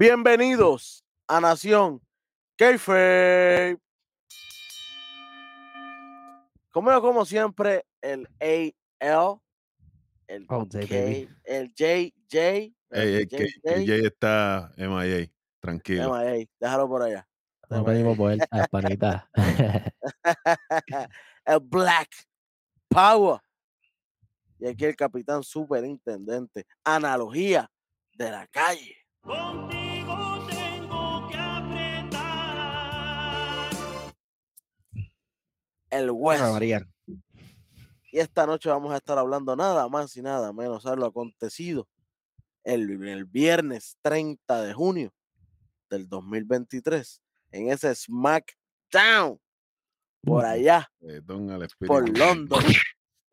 [0.00, 2.00] Bienvenidos a Nación
[2.56, 3.76] Keife.
[6.72, 9.40] Como como siempre, el AL,
[10.26, 11.28] el Oh, K, baby.
[11.44, 16.14] el JJ, Ey, el Jay está MIA, tranquilo.
[16.14, 17.28] MIA, déjalo por allá.
[17.68, 19.28] No pedimos vueltas, panita.
[21.44, 22.08] el Black
[22.88, 23.38] Power.
[24.60, 26.66] Y aquí el capitán superintendente.
[26.84, 27.70] Analogía
[28.14, 28.96] de la calle.
[29.20, 29.79] Contigo
[35.90, 36.52] El Para West.
[36.52, 36.86] variar.
[38.12, 41.88] Y esta noche vamos a estar hablando nada más y nada menos de lo acontecido
[42.64, 45.12] el, el viernes 30 de junio
[45.88, 47.20] del 2023
[47.52, 49.40] en ese SmackDown
[50.22, 51.22] por allá, Eh,
[51.86, 52.62] por London.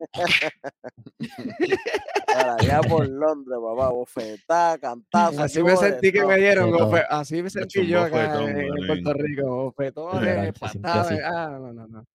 [2.26, 5.42] por allá por Londres, papá, bofetá, cantazo.
[5.42, 6.72] Así me sentí que me dieron,
[7.10, 8.86] así me sentí yo acá bofetón, en.
[8.86, 12.06] Puerto Rico, bofetones, patadas, ah, no, no, no.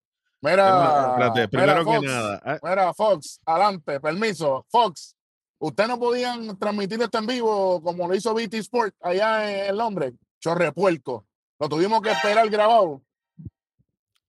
[0.44, 4.66] Mira, espérate, mira, primero que Fox, nada, ah, mira, Fox, adelante, permiso.
[4.70, 5.16] Fox,
[5.58, 10.14] ¿ustedes no podían transmitir esto en vivo como lo hizo BT Sport allá en, Londres?
[10.42, 11.26] Chorrepuerco.
[11.58, 13.02] Lo tuvimos que esperar grabado.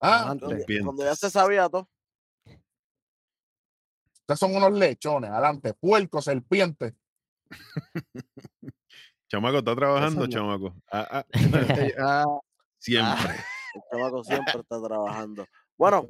[0.01, 0.37] Ah.
[0.39, 1.89] Cuando, ya se sabía todo.
[4.21, 6.95] ustedes son unos lechones, adelante, puerco, serpiente.
[9.29, 10.77] chamaco, ¿está trabajando, chamaco?
[10.93, 11.25] Ah, ah,
[11.99, 12.39] ah,
[12.79, 13.35] siempre.
[13.75, 15.45] El chamaco siempre está trabajando.
[15.77, 16.07] Bueno.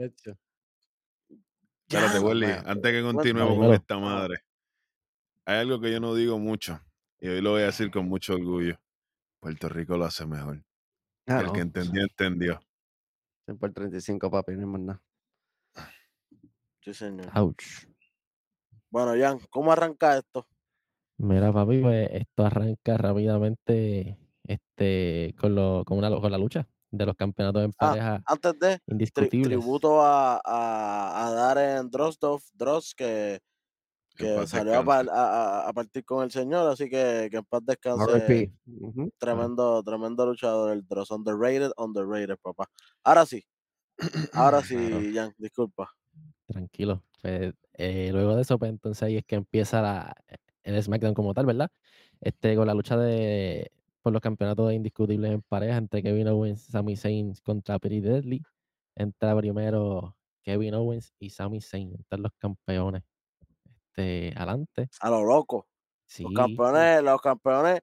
[1.86, 2.62] Espérate, Wally, man.
[2.66, 4.38] antes que continuemos con esta madre,
[5.44, 6.80] hay algo que yo no digo mucho,
[7.20, 8.78] y hoy lo voy a decir con mucho orgullo.
[9.40, 10.64] Puerto Rico lo hace mejor.
[11.26, 12.60] Ah, El no, que entendió, entendió.
[13.44, 15.02] siempre el 35, papi, no hay más nada.
[16.80, 17.30] sí, señor.
[17.34, 17.86] Ouch.
[18.90, 20.46] Bueno, Jan, ¿cómo arranca esto?
[21.18, 26.66] Mira, papi, pues esto arranca rápidamente este, con, lo, con, una, con la lucha
[26.96, 29.48] de los campeonatos en Ah, pareja Antes de, tri- indiscutibles.
[29.58, 33.40] tributo a, a, a Darren Drozdov, Droz, que,
[34.16, 38.26] Que salió a, a- a- partir con el señor, así que que en paz descanse.
[38.28, 38.52] RIP.
[38.66, 39.10] Ujú.
[39.18, 41.10] Tremendo, tremendo luchador, el Droz.
[41.10, 42.68] Underrated, underrated, papá.
[43.02, 43.44] Ahora sí,
[44.32, 45.04] ahora sí, Claro.
[45.12, 45.90] Jan, disculpa.
[46.46, 47.02] Tranquilo.
[47.22, 50.14] Pues, eh, luego de eso, pues entonces ahí es que empieza la,
[50.62, 51.70] el SmackDown como tal, ¿verdad?
[52.20, 53.72] Este, con la lucha de
[54.04, 58.42] por los campeonatos indiscutibles en pareja entre Kevin Owens, Sami Zayn contra Pretty Deadly.
[58.94, 63.02] Entra primero Kevin Owens y Sami Zayn, entran los campeones.
[63.88, 64.90] Este, adelante.
[65.00, 65.66] A lo loco.
[66.04, 66.36] Sí, Los sí.
[66.36, 67.80] campeones, los campeones,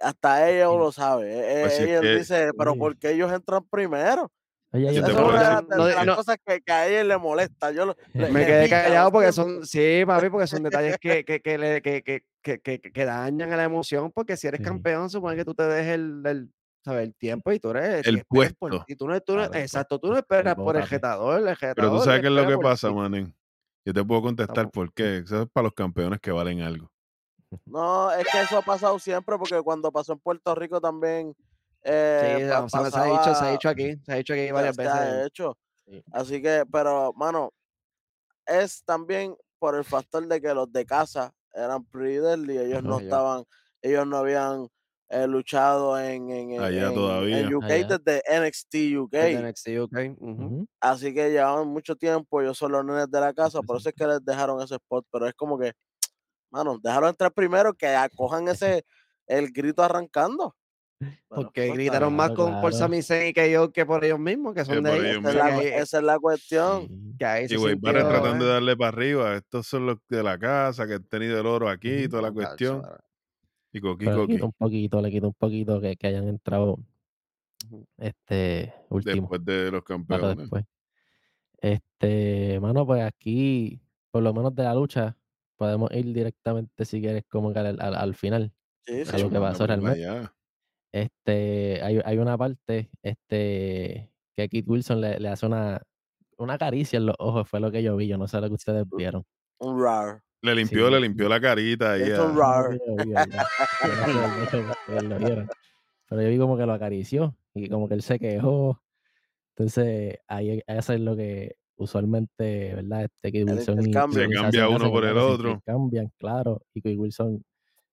[0.00, 0.78] hasta ellos Sí.
[0.78, 1.60] lo sabe.
[1.60, 2.74] e- Pues e- ellos que- pero.
[2.76, 4.32] ¿por qué ellos entran primero?
[4.72, 6.16] Oye, Yo te puedo decir- las, de no, las no.
[6.16, 7.70] cosas que, que a ellos les molesta.
[7.72, 10.96] Yo lo- le- Me le quedé pica, callado porque son, sí, papi, porque son detalles
[11.00, 14.46] que, que, que, le- que, que, que, que, que dañan a la emoción, porque si
[14.48, 14.64] eres Sí.
[14.64, 16.50] campeón, supone que tú te dejes el, el,
[16.84, 17.04] ¿sabes?
[17.08, 18.26] el tiempo y tú eres El por
[18.56, 18.84] puesto.
[18.86, 18.96] ti.
[18.96, 21.38] Tú no, tú no- Claro, el exacto, tú puesto, no el esperas por el retador,
[21.40, 21.74] el retador.
[21.76, 22.94] Pero tú sabes qué es lo espera que por pasa, ti.
[22.94, 23.34] manín.
[23.84, 25.18] Yo te puedo contestar Estamos- por qué.
[25.18, 26.90] Eso es para los campeones que valen algo.
[27.64, 31.34] No, es que eso ha pasado siempre, porque cuando pasó en Puerto Rico también.
[31.88, 34.76] Eh, Sí, pa- se, ha dicho, se ha dicho aquí, se ha dicho aquí varias
[34.76, 34.92] veces.
[34.92, 35.56] ha hecho.
[35.86, 36.02] Sí.
[36.12, 37.50] Así que, pero, mano,
[38.46, 42.98] es también por el factor de que los de casa eran pretty deadly, ellos no
[43.04, 43.44] estaban,
[43.82, 44.68] ellos no habían
[45.08, 47.38] eh, luchado en, en, en- Allá en- todavía.
[47.38, 47.98] en UK Allá.
[47.98, 49.10] desde NXT UK.
[49.12, 50.66] Desde NXT UK.
[50.80, 53.94] Así que llevaban mucho tiempo, ellos son los nenes de la casa, por eso es
[53.94, 55.72] que les dejaron ese spot, pero es como que,
[56.50, 58.84] mano, déjalo entrar primero, que acojan ese,
[59.28, 60.54] el grito arrancando.
[61.28, 62.76] Porque pues, gritaron más con por claro.
[62.76, 66.14] Sami Zayn que yo que por ellos mismos, que son de ellos Esa es la,
[66.14, 66.88] la cuestión.
[66.88, 67.14] Sí.
[67.18, 69.36] que ahí Y güey, tratando de eh, darle para arriba.
[69.36, 72.32] Estos son los de la casa que han tenido el oro aquí y toda la
[72.32, 72.82] cuestión.
[73.72, 76.78] Y coqui, le quito un poquito, le quito un poquito que, que hayan entrado
[77.98, 79.22] este último.
[79.22, 80.36] Después de los campeones.
[80.38, 80.64] después.
[81.60, 85.16] Este, mano, pues aquí, por lo menos de la lucha,
[85.56, 88.52] podemos ir directamente, si quieres, como que al, al- al final.
[88.86, 89.22] Sí, a sí.
[89.22, 90.06] lo que pasó realmente.
[90.06, 90.32] allá.
[90.96, 95.82] Este, hay, hay una parte, este, que Kit Wilson le, le hace una,
[96.38, 98.54] una caricia en los ojos, fue lo que yo vi, yo no sé lo que
[98.54, 99.22] ustedes vieron.
[99.58, 100.22] Un rar.
[100.40, 100.92] Le limpió, Sí.
[100.94, 101.96] le limpió la carita.
[101.98, 102.78] Es un rar.
[106.08, 108.80] Pero yo vi como que lo acarició y como que él se quejó.
[109.54, 113.04] Entonces, ahí eso es lo que usualmente, ¿verdad?
[113.04, 113.84] Este Kid El Wilson y.
[113.84, 115.50] Se cambia uno por el otro.
[115.50, 116.62] intercambian, claro.
[116.74, 117.42] Y Kid Wilson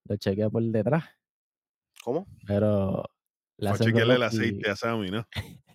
[0.06, 1.06] lo chequea por detrás,
[2.03, 2.27] ¿Cómo?
[2.45, 3.03] pero
[3.57, 5.25] le Fue a hacen chequearle el y- aceite a Sammy, ¿no?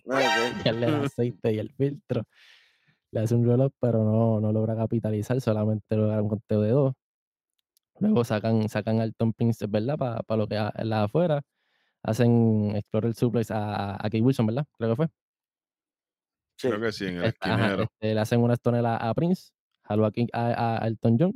[0.05, 0.21] No, ok.
[0.73, 2.23] echarle el aceite y el filtro.
[3.11, 6.93] Le hace un roll-up, pero no, no logra capitalizar, solamente logra un conteo de dos.
[7.99, 9.97] Luego sacan, sacan al Tom Prince, ¿verdad?
[9.97, 11.41] Para lo que es la afuera.
[12.03, 14.65] Hacen Explorer Suplex a, a Kate Wilson, ¿verdad?
[14.77, 15.07] Creo que fue.
[16.57, 16.67] Sí.
[16.69, 17.83] Creo que sí, en el ajá, esquinero.
[17.83, 19.51] este, le hacen una stonela a Prince,
[19.83, 21.33] jaló a, King- a, a Elton John.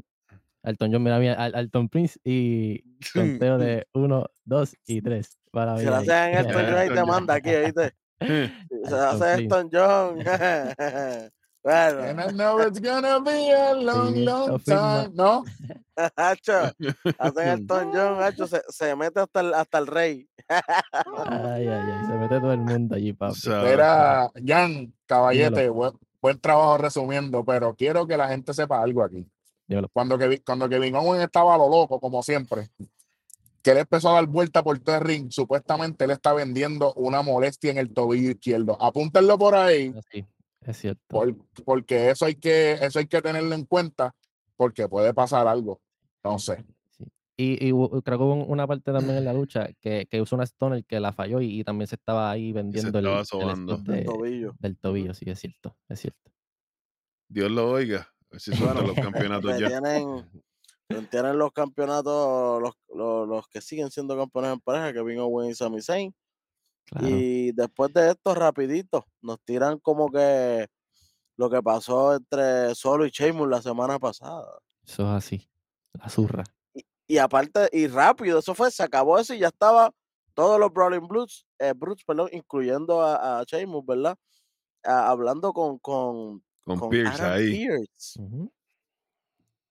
[0.64, 2.82] Elton John, mira, mira, al Elton Prince y
[3.14, 5.38] conteo de uno, dos y tres.
[5.52, 6.04] Para Si mí lo ahí.
[6.10, 7.94] hacen Elton John, ahí te manda aquí, ¿viste?
[8.20, 9.44] Se Elton hace Prince.
[9.44, 10.20] Elton John.
[11.66, 15.12] And bueno, I know it's gonna be a long, Sí, long time.
[15.14, 15.46] ¿No?
[16.18, 16.72] Hacho,
[17.18, 20.28] hacen Elton John, Hacho, se, se mete hasta el, hasta el rey.
[20.50, 22.06] Ay, ay, ay.
[22.06, 23.36] Se mete todo el mundo allí, papi.
[23.36, 23.72] ¿sabes?
[23.72, 29.26] Mira, Jan, caballete, buen, buen trabajo resumiendo, pero quiero que la gente sepa algo aquí.
[29.68, 29.90] Dímelo.
[29.94, 32.70] Cuando Kevin, cuando Kevin Owens estaba a lo loco, como siempre,
[33.62, 37.22] que él empezó a dar vuelta por todo el ring, supuestamente él está vendiendo una
[37.22, 38.78] molestia en el tobillo izquierdo.
[38.82, 40.26] Apúntenlo por ahí, Así,
[40.62, 41.02] es cierto.
[41.08, 44.14] por- porque eso hay, que, eso hay que tenerlo en cuenta,
[44.58, 45.82] porque puede pasar algo.
[46.24, 46.66] No sé.
[47.36, 50.46] Y, creo que hubo un- una parte también en la lucha que, que usó una
[50.46, 53.80] Stoner que la falló y, y también se estaba ahí vendiendo el, estaba el spot
[53.82, 54.56] Del de- tobillo.
[54.60, 56.32] del tobillo, sí, es cierto, es cierto.
[57.28, 58.13] Dios lo oiga.
[58.34, 59.68] A ver si suelta los campeonatos Que ya.
[59.68, 60.28] tienen,
[61.12, 65.56] tienen los campeonatos, los, los, los que siguen siendo campeones en pareja, Kevin Owens y
[65.56, 66.16] Sami Zayn.
[66.86, 67.08] Claro.
[67.08, 70.68] Y después de esto, rapidito, nos tiran como que
[71.38, 74.48] lo que pasó entre Solo y Sheamus la semana pasada.
[74.84, 75.48] Eso es así.
[75.94, 76.44] La zurra.
[77.06, 79.92] Y aparte, y rápido, eso fue, se acabó eso y ya estaba
[80.34, 84.18] todos los Brawling Brutes, eh, Brutes, perdón, incluyendo a, a Sheamus, ¿verdad?
[84.84, 87.64] Ah, hablando con, con, Con, con Pierce Adam ahí.
[87.66, 88.24] Eso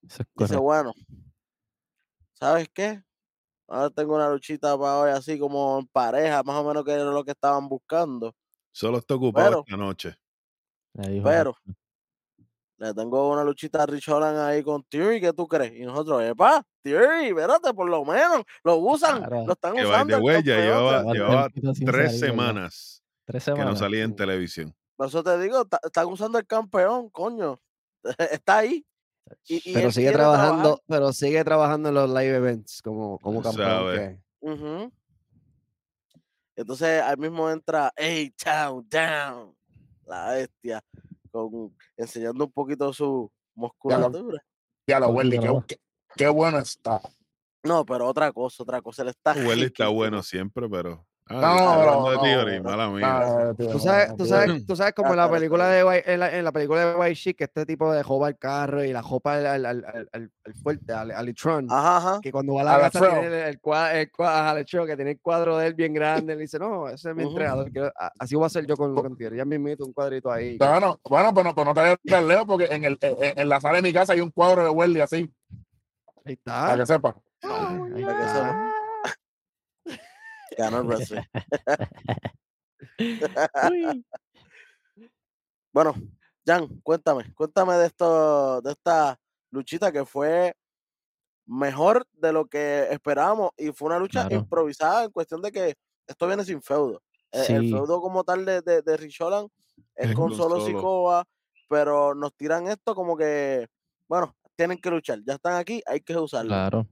[0.02, 0.92] es Dice, bueno,
[2.34, 3.02] ¿sabes qué?
[3.68, 7.04] Ahora tengo una luchita para hoy así como en pareja, más o menos que era
[7.04, 8.34] lo que estaban buscando.
[8.72, 10.16] Solo está ocupado Pero- esta noche.
[10.94, 11.56] Pero
[12.76, 15.72] le tengo una luchita a Rich Holland ahí con Theory, ¿qué tú crees?
[15.74, 19.46] Y nosotros, epa, Theory, espérate, por lo menos, lo usan, Claro.
[19.46, 20.18] lo están Que usando.
[20.18, 21.48] ya campeón, llevaba, llevaba
[21.86, 23.78] tres semanas Tres que no semanas.
[23.78, 24.74] salía en televisión.
[25.02, 27.60] Por eso te digo, están usando el campeón, coño.
[28.30, 28.86] Está ahí.
[29.48, 30.84] Y, y Pero sigue trabajando, trabajar.
[30.86, 34.22] pero sigue trabajando en los live events como, como campeón.
[36.54, 39.56] Entonces ahí mismo entra A-Town Down,
[40.06, 40.80] la bestia,
[41.32, 44.40] con, enseñando un poquito su musculatura.
[44.86, 45.80] Ya lo Wendy, qué,
[46.14, 47.00] qué- bueno está.
[47.64, 51.04] No, pero otra cosa, otra cosa, él está Welly está bueno siempre, pero.
[51.40, 53.54] No, no, de no, no, mala mía.
[53.56, 56.20] Tú no, sabes, no, tú sabes, tú sabes como en la película de White- en
[56.20, 59.02] la, en la película de White Chick, este tipo de joba el carro y la
[59.02, 62.18] jopa al, al, al, al- al- al fuerte, al, al Litron, Ajá, ajá.
[62.22, 63.10] que cuando va a la casa Tron.
[63.20, 65.74] tiene el, el, cua- el cua- ajá, el show, que tiene el cuadro de él
[65.74, 67.32] bien grande, él dice, no, ese es mi Ujú.
[67.32, 67.70] entrenador,
[68.18, 70.58] así voy a hacer yo con, con Thierry, ya me invito un cuadrito ahí.
[70.58, 73.60] que- Bueno, bueno, pero, pero no te tan lejos porque en, el, en, en la
[73.60, 75.30] sala de mi casa hay un cuadro de Wendy así,
[76.24, 76.76] Ahí para está.
[76.78, 77.16] que sepa.
[77.40, 78.72] para que sepa.
[80.56, 81.22] Ganó el wrestling.
[85.72, 85.94] Bueno,
[86.46, 89.18] Jan, cuéntame, cuéntame de esto, de esta
[89.50, 90.54] luchita que fue
[91.46, 94.36] mejor de lo que esperábamos y fue una lucha Claro.
[94.42, 95.74] improvisada en cuestión de que
[96.06, 97.00] esto viene sin feudo.
[97.30, 99.48] Eh, El feudo como tal de, de, de Rich Holland
[99.94, 100.60] es Es con solo.
[100.64, 101.24] Sikoa,
[101.68, 103.66] pero nos tiran esto como que,
[104.08, 106.50] bueno, tienen que luchar, ya están aquí, hay que usarlo.
[106.50, 106.86] Claro.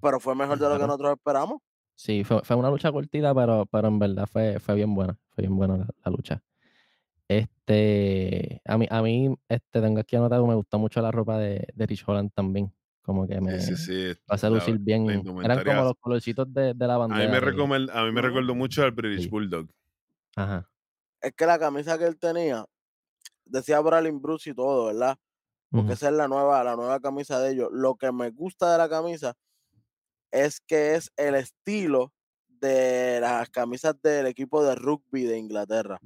[0.00, 1.60] Pero fue mejor de lo que nosotros esperamos.
[1.96, 5.16] Sí, fue, fue una lucha cortita, pero, pero en verdad fue, fue bien buena.
[5.30, 6.42] Fue bien buena la, la lucha.
[7.28, 11.66] Este, a mí, a mí este, tengo aquí anotado, me gustó mucho la ropa de,
[11.74, 12.72] de Rich Holland también.
[13.02, 14.20] Como que me Sí, sí, sí.
[14.28, 15.08] hace la- lucir bien.
[15.42, 17.24] Eran como los colorcitos de, de la A bandera.
[17.26, 19.28] mí me, de- recomend- a mí me recordó mucho al British Sí.
[19.28, 19.68] Bulldog.
[20.36, 20.68] Ajá.
[21.20, 22.64] Es que la camisa que él tenía
[23.44, 25.16] decía Bralin Bruce y todo, ¿verdad?
[25.70, 27.68] porque esa es la nueva, la nueva camisa de ellos.
[27.72, 29.34] Lo que me gusta de la camisa
[30.34, 32.12] es que es el estilo
[32.48, 35.98] de las camisas del equipo de rugby de Inglaterra.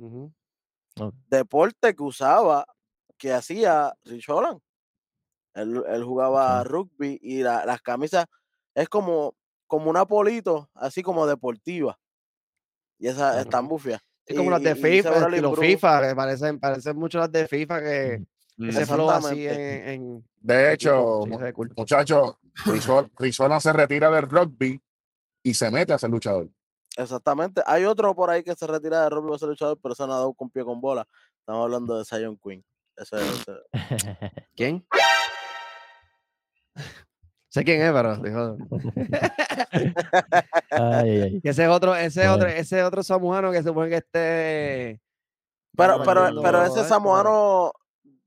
[1.28, 2.66] Deporte que usaba,
[3.16, 4.60] que hacía Rich Holland.
[5.54, 8.26] Él, él jugaba rugby y la- las camisas
[8.74, 9.34] es como,
[9.66, 11.98] como una polito, así como deportiva.
[12.98, 13.40] Y esas Claro.
[13.40, 14.00] están bufias.
[14.26, 17.32] Sí, como Y- las de FIFA, Bralin estilo Bruce, FIFA, que parecen, parecen mucho las
[17.32, 18.24] de FIFA que.
[18.58, 21.30] Ese flow así en, De hecho, sí,
[21.76, 22.36] muchachos,
[23.18, 24.80] Rizola se retira del rugby
[25.42, 26.48] y se mete a ser luchador.
[26.96, 27.62] Exactamente.
[27.66, 30.06] Hay otro por ahí que se retira de rugby para ser luchador, pero se ha
[30.06, 31.06] dado con pie con bola.
[31.40, 32.64] Estamos hablando de Zion Queen.
[32.96, 33.62] Ese, ese-
[34.56, 34.84] ¿Quién?
[37.48, 38.56] sé quién es, pero dijo-
[40.70, 41.40] Ay, ay, ay.
[41.40, 45.00] que ese es otro, ese otro, ese es otro samuano que se supone que esté
[45.76, 47.72] Pero, pero, pero ese samoano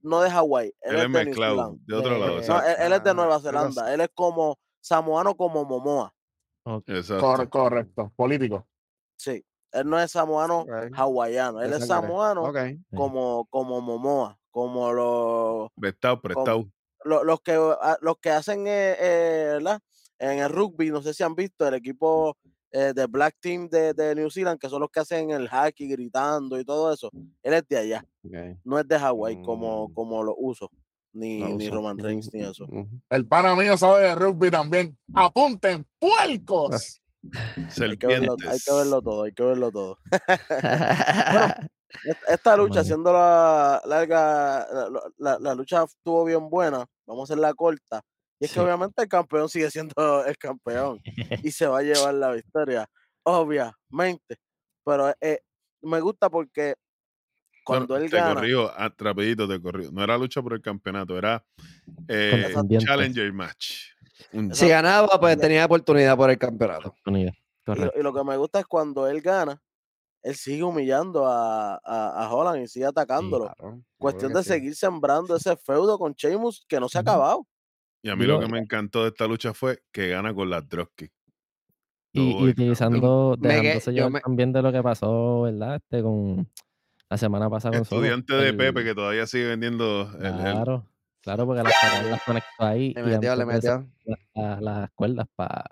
[0.01, 0.67] no de Hawái.
[0.67, 2.31] Él, Él es de New mezclado, de otro lado.
[2.34, 2.70] No, exacto.
[2.70, 3.39] él, él es de Ah, Nueva.
[3.39, 3.93] Zelanda.
[3.93, 6.13] Él es como samoano como Momoa.
[6.63, 6.89] Ok.
[6.89, 7.22] Exacto.
[7.25, 8.12] Cor- correcto.
[8.15, 8.67] Político.
[9.17, 10.65] Sí, él no es samoano
[10.96, 12.51] hawaiano, él es samoano
[12.96, 16.65] como, como Momoa, como los, Prestado, prestado.
[17.03, 19.79] lo- los, que, ah, los que hacen eh, eh, ¿verdad?
[20.20, 22.36] en el rugby, no sé si han visto el equipo
[22.72, 25.88] eh, de Black Team de, de New Zealand, que son los que hacen el hockey
[25.90, 27.10] gritando y todo eso.
[27.44, 28.06] Él es de allá,
[28.63, 29.94] no es de Hawái como, Mm.
[29.94, 30.70] como los usos,
[31.13, 31.75] ni, Lo ni uso.
[31.75, 32.66] Roman Reigns, ni eso.
[33.10, 34.98] El pana mío sabe de rugby también.
[35.13, 36.98] Apunten, puercos.
[37.92, 39.98] Hay que, verlo, hay que verlo todo, hay que verlo todo.
[42.06, 42.84] Est- Esta lucha, Bueno.
[42.86, 48.01] siendo la larga, la, la- la- la lucha estuvo bien buena, vamos a hacerla corta.
[48.42, 51.00] Y es que obviamente el campeón sigue siendo el campeón
[51.44, 52.88] y se va a llevar la victoria,
[53.24, 54.38] obviamente.
[54.84, 55.42] Pero eh,
[55.84, 56.74] me gusta porque
[57.68, 59.92] Bueno, cuando él te gana, corrijo, ah, rapidito te corrijo.
[59.92, 61.46] No era lucha por el campeonato, era
[62.08, 62.54] eh.
[62.80, 63.90] Challenger Match.
[64.34, 66.96] Un- Si ganaba, pues tenía oportunidad por el campeonato.
[67.06, 67.32] Y lo,
[67.64, 68.00] Correcto.
[68.00, 69.62] y lo que me gusta es cuando él gana,
[70.24, 73.54] él sigue humillando a, a, a Holland y sigue atacándolo.
[73.56, 74.50] Claro, Cuestión de sí.
[74.50, 77.46] seguir sembrando ese feudo con Sheamus que no se ha acabado.
[78.03, 80.67] Y a mí lo que me encantó de esta lucha fue que gana con las
[80.67, 81.12] dropkick.
[82.13, 85.75] Y, y utilizando, dejándose yo llevar me- también de lo que pasó, ¿verdad?
[85.75, 86.50] Este con
[87.10, 87.84] la semana pasada con.
[87.84, 90.88] Estudiante de Pepe que todavía sigue vendiendo el- el- Claro,
[91.22, 91.74] claro, porque las,
[92.10, 93.88] las conectó ahí Le y metió, le metió.
[94.36, 95.63] las, las cuerdas para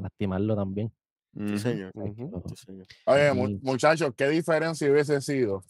[0.00, 0.90] lastimarlo también.
[1.36, 1.92] Sí, señor.
[1.94, 2.86] Sí, señor.
[3.04, 3.58] Oye, Sí.
[3.62, 5.62] muchachos, ¿qué diferencia hubiese sido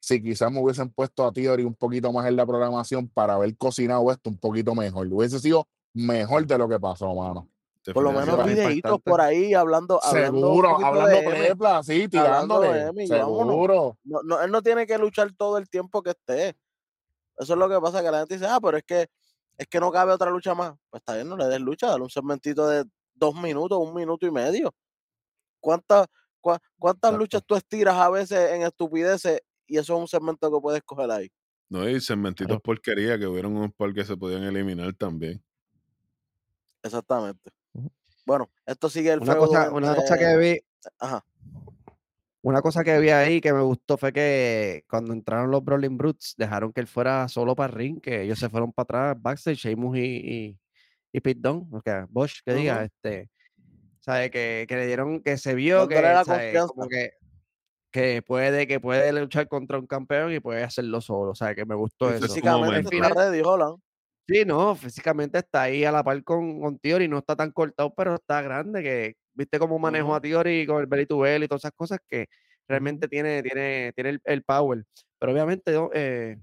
[0.00, 3.56] si quizás me hubiesen puesto a Theory un poquito más en la programación para haber
[3.56, 5.06] cocinado esto un poquito mejor?
[5.06, 7.48] Hubiese sido mejor de lo que pasó, mano.
[7.94, 12.88] Por lo menos videitos por ahí hablando, hablando Seguro, hablando plepla, sí, tirándole.
[12.88, 13.06] M.
[13.06, 13.96] Seguro.
[14.04, 16.48] No, no, él no tiene que luchar todo el tiempo que esté.
[17.38, 19.06] Eso es lo que pasa, que la gente dice, ah, pero es que
[19.56, 20.74] es que no cabe otra lucha más.
[20.90, 24.26] Pues está bien, no le des lucha, dale un segmentito de dos minutos, un minuto
[24.26, 24.74] y medio.
[25.58, 26.06] ¿Cuántas,
[26.42, 27.18] cua- cuántas Exacto.
[27.18, 29.40] luchas tú estiras a veces en estupideces
[29.70, 31.30] y eso es un segmento que puedes coger ahí?
[31.68, 32.60] No, y segmentitos Claro.
[32.62, 35.42] porquería que hubieron un par que se podían eliminar también.
[36.82, 37.50] Exactamente.
[38.26, 40.60] Bueno, esto sigue el Una feudo cosa, una cosa entre- que vi,
[40.98, 41.24] Ajá.
[42.42, 46.34] una cosa que vi ahí que me gustó fue que cuando entraron los Brawling Brutes,
[46.36, 49.58] dejaron que él fuera solo para el ring, que ellos se fueron para atrás, backstage,
[49.58, 50.58] Sheamus y, y,
[51.12, 53.30] y Pete Dunne, o sea, Bosch, que diga, este,
[54.00, 54.30] ¿sabe?
[54.30, 56.24] Que, que le dieron, que se vio Dándole ¿sabe?
[56.44, 56.66] confianza.
[56.74, 57.12] como que,
[57.90, 61.64] que puede, que puede luchar contra un campeón y puede hacerlo solo, o sea, que
[61.64, 62.26] me gustó eso.
[62.26, 63.78] Físicamente está ready, Holland.
[64.28, 67.92] Sí, no, físicamente está ahí a la par con, con Theory, no está tan cortado,
[67.94, 71.48] pero está grande, que viste cómo manejó a Theory con el belly to belly y
[71.48, 72.28] todas esas cosas que
[72.68, 74.84] realmente tiene, tiene, tiene el, el power.
[75.18, 75.90] Pero obviamente ¿no?
[75.92, 76.38] eh,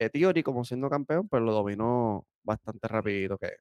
[0.00, 3.38] eh, Theory, como siendo campeón, pues lo dominó bastante rapidito.
[3.38, 3.52] Que...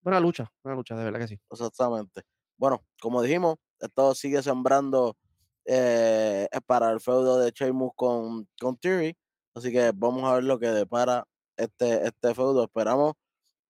[0.00, 1.38] Buena lucha, buena lucha, de verdad que sí.
[1.50, 2.22] Exactamente.
[2.56, 5.16] Bueno, como dijimos, esto sigue sembrando
[5.64, 9.16] eh, para el feudo de Sheamus con, con Theory.
[9.54, 11.24] Así que vamos a ver lo que depara
[11.56, 12.64] este, este feudo.
[12.64, 13.14] Esperamos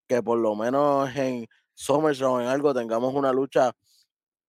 [0.08, 3.72] que por lo menos en SummerSlam en algo tengamos una lucha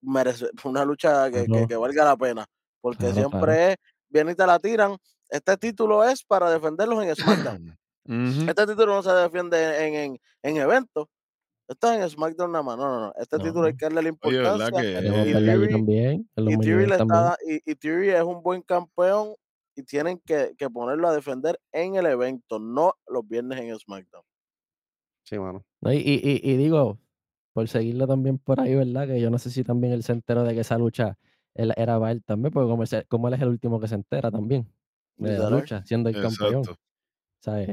[0.02, 2.46] merece, una lucha que, que- valga la pena.
[2.80, 3.52] Porque Claro, siempre claro.
[3.72, 3.76] es,
[4.08, 4.96] vienen y te la tiran.
[5.30, 7.76] Este título es para defenderlos en SmackDown.
[8.48, 11.08] Este título no se defiende en, en, en eventos.
[11.66, 12.76] Esto es en SmackDown nada más.
[12.76, 13.12] No, no, no.
[13.18, 13.44] Este No.
[13.44, 14.82] título hay que darle la Oye, ¿verdad importancia.
[14.82, 17.20] que Queremos y Theory- también, y Theory, event le también.
[17.22, 19.34] está, y, y Theory es un buen campeón
[19.76, 24.22] y tienen que, que ponerlo a defender en el evento, no los viernes en SmackDown.
[25.24, 25.64] Sí, bueno.
[25.80, 26.98] No, y, y, y- digo,
[27.54, 29.06] por seguirlo también por ahí, ¿verdad?
[29.06, 31.18] Que yo no sé si también él se enteró de que esa lucha
[31.54, 33.94] él- era para él también, porque como él, como él es el último que se
[33.94, 34.70] entera también
[35.16, 36.80] de la lucha, siendo el campeón, Exacto.
[37.40, 37.70] ¿sabes?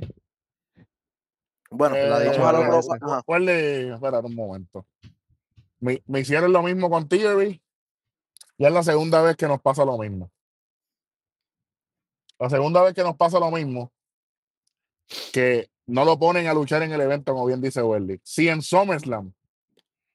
[1.72, 2.92] Bueno, Eh, lo ha dicho a lo varias pro- veces.
[3.02, 3.24] ajá.
[3.26, 4.86] ¿Cuál de- Espérate un momento.
[5.80, 7.62] Me, me hicieron lo mismo con Theory.
[8.58, 10.30] Ya es la segunda vez que nos pasa lo mismo.
[12.40, 13.92] La segunda vez que nos pasa lo mismo,
[15.32, 18.20] que no lo ponen a luchar en el evento, como bien dice Welly.
[18.24, 19.34] Si en SummerSlam,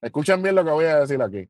[0.03, 1.49] escuchen bien lo que voy a decir aquí.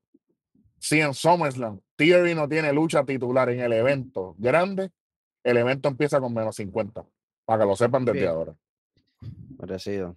[0.78, 4.90] Si en SummerSlam Theory no tiene lucha titular en el evento grande,
[5.42, 7.04] el evento empieza con menos 50.
[7.44, 8.30] Para que lo sepan desde Bien.
[8.30, 8.54] ahora.
[9.58, 10.16] Merecido.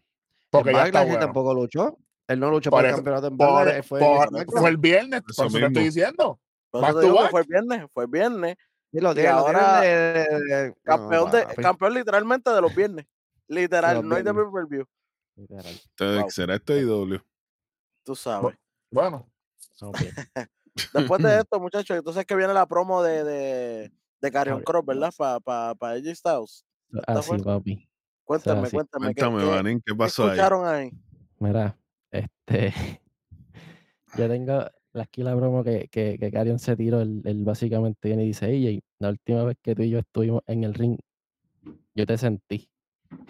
[0.50, 1.20] Porque ya está bueno.
[1.20, 1.98] tampoco luchó.
[2.28, 5.44] Él no luchó Por por el campeonato en Por- fue por- fue el viernes, Eso
[5.44, 6.40] por eso te estoy diciendo.
[6.72, 6.82] Fue
[7.42, 8.56] el viernes, fue el viernes.
[8.92, 11.62] Lo y lo tienen ahora de, de- de- Campeón, no, de, papi.
[11.62, 13.06] campeón literalmente de los viernes.
[13.48, 14.52] Literal, los no hay de viernes.
[14.54, 14.86] pay-per-view.
[15.36, 15.66] Literal.
[15.90, 16.32] Entonces, Wow.
[16.32, 17.20] ¿Será este IW?
[18.04, 18.56] Tú sabes.
[18.92, 19.30] Bueno.
[20.94, 23.92] Después de esto, muchachos, entonces que viene la promo de, de,
[24.22, 25.14] de Karrion Cross, ¿verdad?
[25.18, 26.66] Para pa, pa AJ Styles.
[26.94, 27.40] ¿Esta Así, fue?
[27.40, 27.89] papi.
[28.30, 28.76] Cuéntame, así.
[28.76, 29.08] cuéntame.
[29.16, 30.30] ¿qué- Cuéntame, qué- Vanín, ¿qué qué pasó ahí?
[30.30, 30.92] escucharon ahí?
[31.40, 31.76] Mira,
[32.12, 32.72] Este,
[34.16, 38.24] yo tengo aquí la broma que, que, que Carion se tiró, él, él básicamente viene
[38.26, 40.98] y dice, AJ, la última vez que tú y yo estuvimos en el ring,
[41.96, 42.70] yo te sentí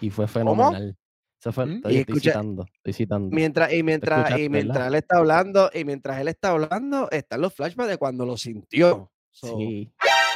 [0.02, 0.94] y fue fenomenal.
[1.40, 1.70] Eso fue, ¿Mm?
[1.76, 3.34] estoy, Y estoy escucha, citando, estoy citando.
[3.34, 7.54] Mientras, y mientras, y mientras él está hablando, y mientras él está hablando, están los
[7.54, 9.10] flashbacks de cuando lo sintió.
[9.30, 9.90] So, Sí,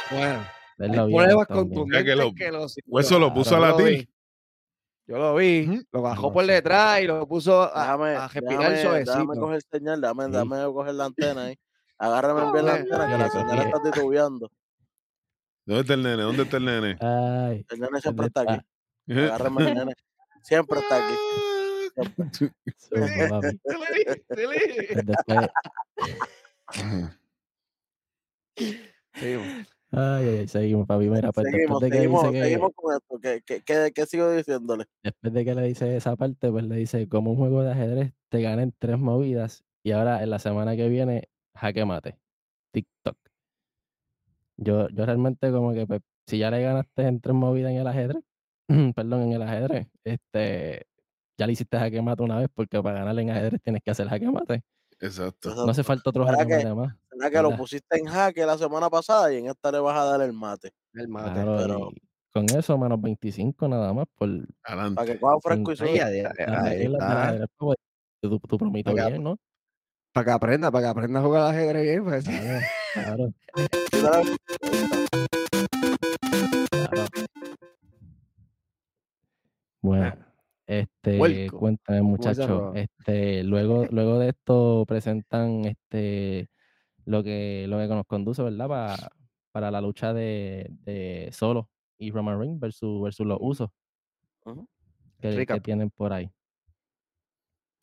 [0.09, 0.43] Bueno,
[0.79, 2.91] hay pruebas contundentes que lo- que lo sintió.
[2.95, 4.09] O eso lo puso a Yo lo latir.
[5.07, 5.83] Yo lo vi, Ujú.
[5.91, 9.39] lo bajó No por detrás y lo puso a, Déjame, a respirar déjame, déjame suavecito.
[9.39, 10.31] coger señal, déjame, Sí.
[10.31, 11.59] déjame coger la antena ahí.
[11.99, 14.51] Agárrame bien la antena, que la señal está titubeando.
[15.65, 16.23] ¿Dónde está el nene?
[16.23, 16.97] ¿Dónde está el nene?
[16.99, 18.59] Ay, El nene siempre ¿dónde está aquí.
[19.11, 19.93] Agárrame el nene.
[20.43, 21.13] Siempre está aquí.
[22.77, 23.59] Siempre.
[29.17, 31.09] Zumba, ay, ay, ay, seguimos, papi.
[31.09, 33.19] Mira, pues Seguimos, después de que seguimos, dice que, seguimos con esto.
[33.19, 34.85] ¿Qué, qué, qué, qué sigo diciéndole?
[35.03, 38.13] después de que le dice esa parte, pues le dice, como un juego de ajedrez,
[38.29, 42.17] te gané en tres movidas y ahora en la semana que viene, jaque mate,
[42.71, 43.17] TikTok.
[44.57, 47.87] Yo, yo realmente como que, pues, si ya le ganaste en tres movidas en el
[47.87, 48.23] ajedrez,
[48.95, 50.87] perdón, en el ajedrez, este,
[51.37, 54.07] ya le hiciste jaque mate una vez, porque para ganar en ajedrez tienes que hacer
[54.07, 54.63] jaque mate.
[54.99, 55.53] Exacto.
[55.53, 56.95] No hace falta otro ¿Verdad jaque que- mate más.
[57.17, 60.03] ¿Verdad que lo pusiste en jaque la semana pasada y en esta le vas a
[60.03, 60.71] dar el mate?
[60.93, 61.31] El mate.
[61.33, 61.89] Claro, pero-
[62.33, 64.27] con eso menos 25 nada más por
[64.61, 65.05] Para Adelante.
[65.13, 65.75] que coja fresco y
[68.47, 69.37] tu promito Acá, bien, ¿no?
[70.11, 72.03] Para que aprenda, para que aprenda a jugar al ajedrez bien.
[72.03, 72.25] Pues.
[72.93, 73.31] Claro,
[73.91, 74.21] claro, Tú claro.
[79.81, 80.15] Bueno,
[80.65, 86.49] este, Puerco, cuéntame muchachos, este, luego, luego de esto presentan este
[87.05, 88.67] lo que, lo que nos conduce, ¿verdad?
[88.67, 88.95] Para,
[89.51, 93.69] para la lucha de, de Solo y Roman Reigns versus, versus los usos
[95.19, 96.29] que, que tienen por ahí.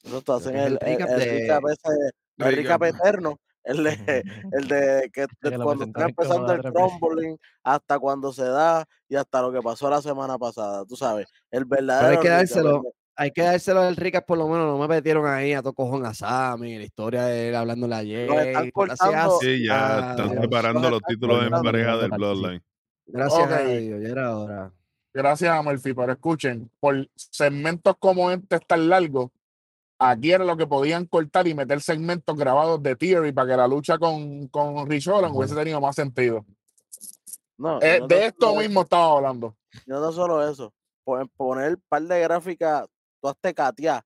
[0.04, 1.92] Nosotros hacen el, el el, recap el de- recap ese,
[2.38, 3.00] el recap Recap.
[3.00, 3.40] eterno.
[3.64, 3.90] El de,
[4.52, 9.40] el de que de cuando está empezando el crumbling hasta cuando se da y hasta
[9.40, 10.84] lo que pasó la semana pasada.
[10.84, 12.82] Tú sabes, el Pero hay verdadero que dárselo,
[13.16, 14.66] hay que dárselo al Ricas por lo menos.
[14.66, 18.30] No me metieron ahí a todo cojón a Sammy, la historia de él hablándole ayer.
[18.30, 19.38] Están cortando.
[19.40, 20.42] Sí, ya están Dios.
[20.42, 22.10] separando Los títulos en pareja del.
[22.10, 22.62] Bloodline.
[23.06, 23.66] Gracias a Ok.
[23.68, 24.72] Dios, ya era hora.
[25.14, 29.30] Gracias a Murphy, pero escuchen, por segmentos como este tan largos,
[29.98, 33.68] aquí era lo que podían cortar y meter segmentos grabados de Theory para que la
[33.68, 36.46] lucha con, con Rich Holland hubiese tenido más sentido.
[37.58, 39.54] No, Eh, no de esto mismo estaba hablando.
[39.86, 40.72] no tan solo eso.
[41.04, 42.86] po- Poner un par de gráficas,
[43.22, 44.02] todas tecateadas,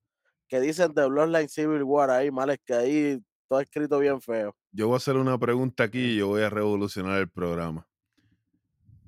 [0.46, 4.54] que dicen de Bloodline Civil War ahí, males que ahí todo escrito bien feo.
[4.70, 7.88] Yo voy a hacer una pregunta aquí y yo voy a revolucionar el programa.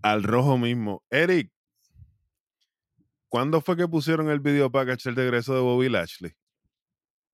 [0.02, 1.02] Al rojo mismo.
[1.10, 1.50] Eric,
[3.28, 6.32] ¿cuándo fue que pusieron el video package el regreso de Bobby Lashley?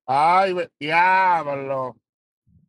[0.06, 1.96] Ay, diablo,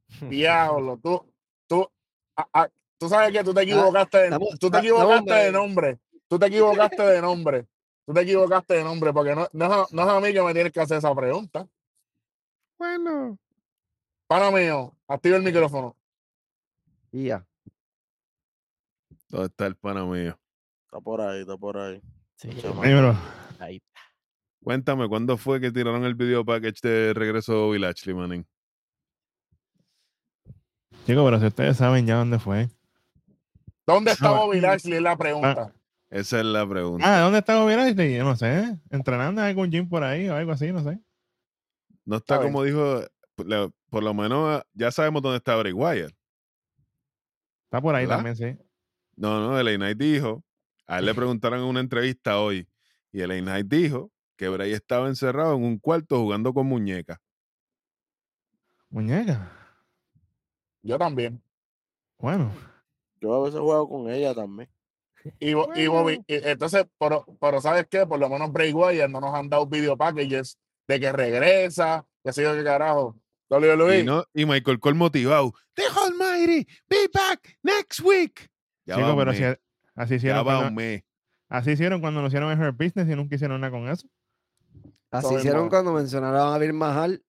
[0.30, 1.00] diablo.
[1.02, 1.34] Tú,
[1.68, 1.90] tú,
[2.36, 6.00] ah, ah, tú sabes que tú te equivocaste, de, tú te ah, equivocaste de nombre.
[6.28, 7.66] Tú te equivocaste de nombre.
[8.06, 10.42] Tú te equivocaste de nombre porque no, no, es a- no es a mí que
[10.44, 11.68] me tienes que hacer esa pregunta.
[12.78, 13.38] Bueno.
[14.28, 15.96] Pana mío, activa el micrófono.
[17.12, 17.46] Y ya.
[19.30, 20.38] ¿Dónde está el pana mío?
[20.86, 22.02] Está por ahí, está por ahí.
[22.38, 22.50] Sí.
[22.50, 23.16] Dímelo.
[23.60, 23.82] ahí.
[24.64, 28.48] Cuéntame, ¿cuándo fue que tiraron el video package de regreso de Bobby Lashley, manín?
[31.06, 32.70] Chicos, pero si ustedes saben ya dónde fue.
[33.86, 34.96] ¿Dónde está Ah, Bobby Lashley?
[34.96, 35.72] Es la pregunta.
[36.16, 37.06] Esa es la pregunta.
[37.06, 38.16] Ah, ¿dónde está Bobby Lashley?
[38.16, 38.80] Yo no sé.
[38.90, 40.98] Entrenando en algún gym por ahí o algo así, no sé.
[42.06, 43.02] No está como dijo,
[43.36, 46.14] por lo- menos ya sabemos dónde está Bray Wyatt.
[47.66, 48.24] Está por ahí ¿Verdad?
[48.24, 48.66] también, sí.
[49.18, 50.42] No, no, LA Knight dijo,
[50.88, 52.66] a él le preguntaron en una entrevista hoy,
[53.12, 57.18] y LA Knight dijo que Bray estaba encerrado en un cuarto jugando con muñecas.
[58.90, 59.52] Muñeca.
[60.82, 61.44] Yo también.
[62.20, 62.54] Bueno.
[63.20, 64.70] Yo a veces juego con ella también.
[65.40, 68.06] Y, Bo- y Bobby, y- entonces, pero, pero ¿sabes qué?
[68.06, 70.58] Por lo menos Bray Wyatt no nos han dado video packages
[70.88, 73.16] de que regresa, que sé yo qué carajo.
[73.50, 74.00] WWE.
[74.00, 78.50] Y, no, y Michael Cole motivado, The Almighty, be back next week.
[78.86, 81.04] Ya un pero si así ya hicieron, va cuando, un mes.
[81.50, 84.08] así hicieron cuando lo hicieron en Her Business y nunca hicieron nada con eso.
[85.12, 87.24] Así Todo hicieron cuando mencionaron a Bill Mahal,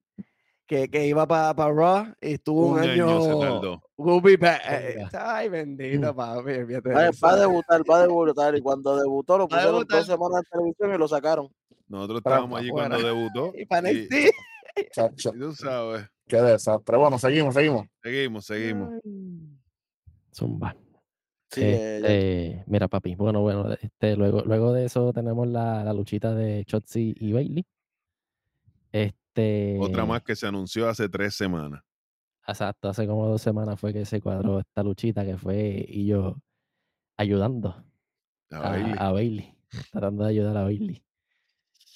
[0.67, 3.41] que, que iba para Raw y estuvo un, Un año se año.
[3.41, 3.83] tardó.
[3.97, 4.61] We'll be back.
[4.69, 5.07] Eh.
[5.19, 6.51] Ay, bendito, papi.
[6.53, 8.57] olvídate de Va, a debutar, va a debutar.
[8.57, 11.49] Y cuando debutó, lo pusieron dos semanas en televisión y lo sacaron.
[11.89, 12.89] Nosotros estábamos allí fuera.
[12.89, 13.53] cuando debutó.
[13.57, 14.09] Y para y-.
[14.93, 16.97] Chacho, y tú sabes, qué desastre.
[16.99, 17.87] Bueno, seguimos, seguimos.
[18.03, 18.91] seguimos, seguimos.
[20.35, 20.77] Zumba.
[21.51, 23.15] Sí, eh, Este, mira, papi.
[23.15, 27.65] Bueno, bueno, este, luego, luego de eso tenemos la, la luchita de Shotzi y Bailey.
[28.93, 29.17] Este,
[29.81, 31.83] Otra más que se anunció hace tres semanas.
[32.47, 36.37] Exacto, hace como dos semanas fue que se cuadró esta luchita que fue y yo
[37.17, 37.85] ayudando
[38.51, 38.95] A a, Bailey.
[38.99, 39.55] a Bailey,
[39.91, 41.03] tratando de ayudar a Bailey.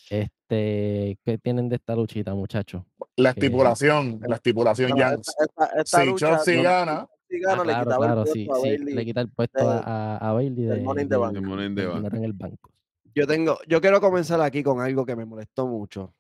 [0.09, 2.83] Este, ¿qué tienen de esta luchita, muchachos?
[3.16, 5.12] La que- estipulación, la estipulación ya.
[5.14, 8.55] esta, esta, esta Si lucha, Chelsea gana, gana, Ah, le claro, claro, el sí, puesto
[8.55, 8.94] a sí, Bailey.
[8.94, 11.35] le quita el puesto de- a, Bailey de, Money de- Bank.
[11.37, 12.14] De Bank.
[12.14, 12.70] en el banco.
[13.14, 16.12] Yo tengo, yo quiero comenzar aquí con algo que me molestó mucho.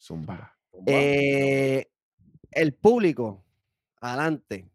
[0.00, 0.55] Zumba.
[0.86, 1.86] Eh,
[2.50, 3.44] el público,
[4.00, 4.68] adelante.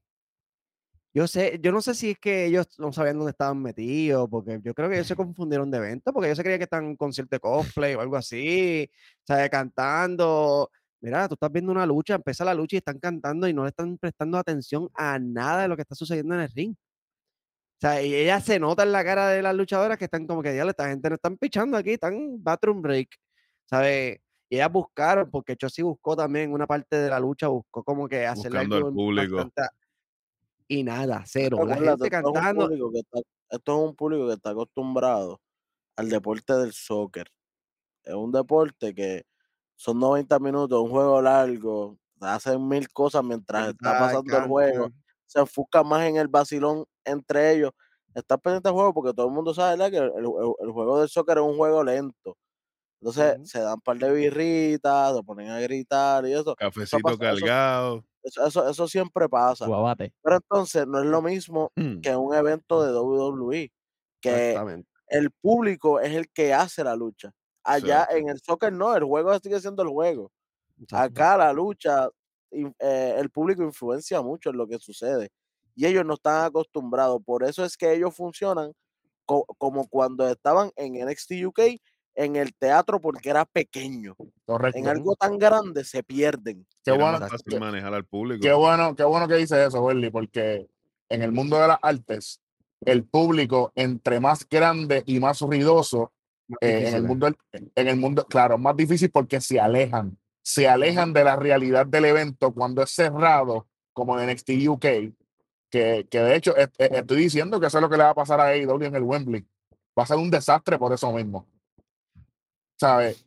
[1.14, 4.62] Yo sé, yo no sé si es que ellos no sabían dónde estaban metidos, porque
[4.64, 6.92] yo creo que ellos se confundieron de evento, porque ellos se creían que estaban en
[6.92, 8.90] un concierto de cosplay o algo así,
[9.28, 9.50] ¿sabes?
[9.50, 10.72] Cantando.
[11.02, 13.70] Mira, tú estás viendo una lucha, empieza la lucha y están cantando y no le
[13.70, 16.76] están prestando atención a nada de lo que está sucediendo en el ring.
[16.76, 20.44] O sea, y ella se nota en la cara de las luchadoras que están como
[20.44, 23.10] que, diablo, esta gente no están pichando aquí, están bathroom break,
[23.66, 24.20] ¿sabes?
[24.52, 28.26] Y ellas buscaron, porque Chossi buscó también una parte de la lucha, buscó como que
[28.28, 29.36] hacerle Buscando al algo público.
[29.38, 29.62] bastante
[30.68, 31.56] Y nada, cero.
[31.66, 34.50] La Acuérdate, gente esto es un público que está- esto es un público que está
[34.50, 35.40] acostumbrado
[35.96, 37.28] al deporte del soccer.
[38.04, 39.24] Es un deporte que
[39.78, 44.90] son 90 minutos, un juego largo, hacen mil cosas mientras está pasando el juego.
[45.28, 47.72] Se enfoca más en el vacilón entre ellos.
[48.14, 49.92] Está pendiente del juego porque todo el mundo sabe ¿verdad?
[49.92, 52.38] que el, el- el juego del soccer es un juego lento.
[53.02, 56.56] Entonces se dan un par de birritas, se ponen a gritar y eso.
[56.56, 58.06] Cafecito pasa- cargado.
[58.24, 59.66] Eso, eso, eso siempre pasa.
[59.66, 60.14] Guabate.
[60.22, 62.02] Pero entonces no es lo mismo Mm.
[62.02, 63.72] que un evento de WWE,
[64.22, 64.56] que
[65.08, 67.32] el público es el que hace la lucha.
[67.64, 70.32] Allá en el soccer no, el juego sigue siendo el juego.
[70.92, 72.08] Acá la lucha,
[72.52, 75.30] eh, el público influencia mucho en lo que sucede
[75.76, 77.22] y ellos no están acostumbrados.
[77.26, 78.74] Por eso es que ellos funcionan
[79.26, 81.60] co- como cuando estaban en NXT UK
[82.16, 84.16] en el teatro porque era pequeño.
[84.46, 84.78] correcto.
[84.80, 86.66] En algo tan grande se pierden.
[86.84, 88.42] Qué bueno, qué- manejar al público.
[88.42, 90.68] Qué bueno, qué bueno que dice eso, Welly, porque
[91.10, 92.42] en el mundo de las artes,
[92.86, 96.12] el público, entre más grande y más ruidoso,
[96.48, 100.68] Más eh, en el mundo, en el mundo, claro, más difícil porque se alejan, se
[100.68, 104.86] alejan de la realidad del evento cuando es cerrado, como en NXT UK,
[105.70, 108.10] que, que de hecho est- est- estoy diciendo que eso es lo que le va
[108.10, 109.46] a pasar a AEW en el Wembley.
[109.98, 111.48] Va a ser un desastre por eso mismo.
[112.86, 113.24] ¿Sabes?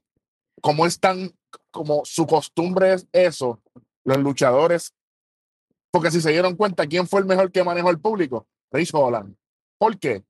[0.60, 1.30] Como es tan,
[1.70, 3.60] como su costumbre es eso,
[4.02, 4.92] los luchadores
[5.92, 8.48] porque si se dieron cuenta, ¿quién fue el mejor que manejó el público?
[8.72, 9.36] Rich Holland.
[9.78, 10.24] ¿Por qué?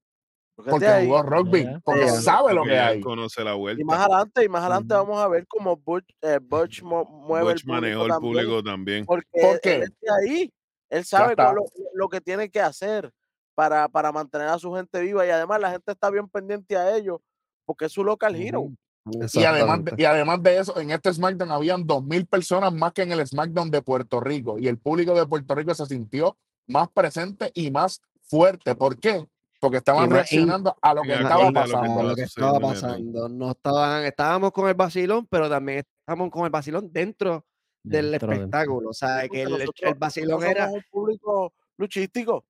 [0.54, 3.00] Porque Porque jugó rugby, porque sabe lo Porque que hay.
[3.00, 3.80] conoce la vuelta.
[3.80, 7.62] Y más adelante, y más adelante vamos a ver cómo Butch, eh, Butch mueve Butch
[7.62, 9.06] el público manejó el también, público también.
[9.06, 9.84] Porque ¿Por él- qué?
[10.10, 10.52] ahí.
[10.90, 13.10] Él sabe lo, lo que tiene que hacer
[13.54, 16.94] para, para mantener a su gente viva y además la gente está bien pendiente a
[16.94, 17.20] ellos
[17.64, 18.68] porque es su local hero.
[19.04, 23.02] Y además, de, y además de eso, en este SmackDown habían 2.000 personas más que
[23.02, 24.58] en el SmackDown de Puerto Rico.
[24.58, 28.74] Y el público de Puerto Rico se sintió más presente y más fuerte.
[28.74, 29.26] ¿Por qué?
[29.60, 32.00] Porque estaban reaccionando a lo que estaba pasando.
[32.00, 33.28] a lo que estaba pasando.
[33.28, 37.44] No estaban, estábamos con el vacilón, pero también estábamos con el vacilón dentro
[37.82, 38.32] del Dentro, dentro.
[38.32, 38.90] espectáculo.
[38.90, 42.44] O sea, que el, el vacilón era, un público luchístico.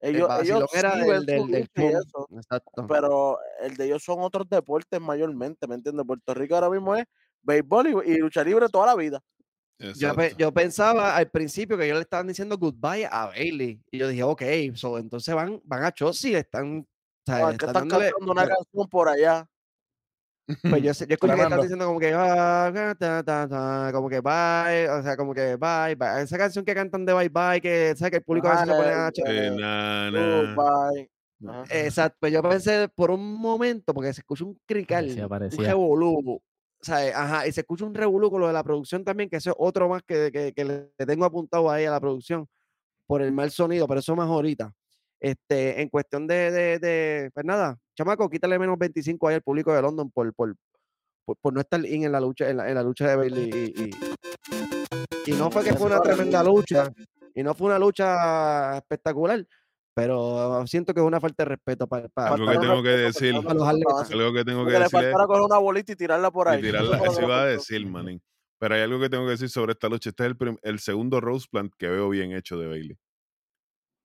[0.00, 2.28] El Ellos, vacilón ellos era sí del, del, eso,
[2.88, 6.06] pero el de ellos son otros deportes mayormente, ¿me entiendes?
[6.06, 7.04] Puerto Rico ahora mismo es
[7.42, 9.20] béisbol y, y lucha libre toda la vida.
[9.78, 13.78] Yo, yo pensaba al principio que ellos le estaban diciendo goodbye a Bailey.
[13.90, 14.42] Y yo dije, ok,
[14.74, 16.86] so, entonces van, van a Chossi, le están, o
[17.26, 18.10] sea, No, están están dándole.
[18.10, 19.46] cantando una pero- canción por allá.
[20.62, 21.62] Pues yo, yo escuché que Tremendo.
[21.62, 25.94] diciendo como que, ah, ta, ta, ta, como que bye, o sea, como que bye,
[25.96, 26.22] bye.
[26.22, 28.74] Esa canción que cantan de bye bye, que sabes que el público a veces se
[28.74, 29.10] pone a...
[29.10, 30.10] Bye, Eh, eh, na.
[30.12, 31.10] goodbye.
[31.48, 31.64] Ajá.
[31.70, 36.34] Exacto, pues yo pensé por un momento, porque se escucha un crical, Parecía, un revolú,
[36.36, 36.40] o
[36.80, 39.50] sea, ajá, y se escucha un revolú con lo de la producción también, que eso
[39.50, 42.46] es otro más que, que, que le tengo apuntado ahí a la producción,
[43.06, 44.72] por el mal sonido, pero eso más ahorita.
[45.20, 49.72] Este, en cuestión de, de, de pues nada, chamaco, quítale menos 25 ahí al público
[49.74, 50.54] de London por, por,
[51.24, 53.50] por, por no estar in en la lucha, en la, en la lucha de Bailey
[53.74, 56.92] y, y, y no fue que fue una tremenda lucha,
[57.34, 59.44] y no fue una lucha espectacular,
[59.96, 63.34] pero siento que es una falta de respeto para, para, Algo que tengo que decir,
[63.34, 66.58] algo que tengo que le decir es faltara coger una bolita y tirarla por ahí.
[66.58, 66.98] y tirarla.
[67.04, 68.22] Eso iba a decir, manín.
[68.58, 70.10] Pero hay algo que tengo que decir sobre esta lucha.
[70.10, 72.98] Este es el, el segundo Rose Plant que veo bien hecho de Bailey.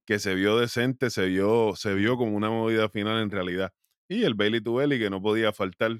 [0.05, 3.73] Que se vio decente, se vio, se vio como una movida final en realidad.
[4.11, 5.91] Y el Bailey to Bailey que no podía faltar.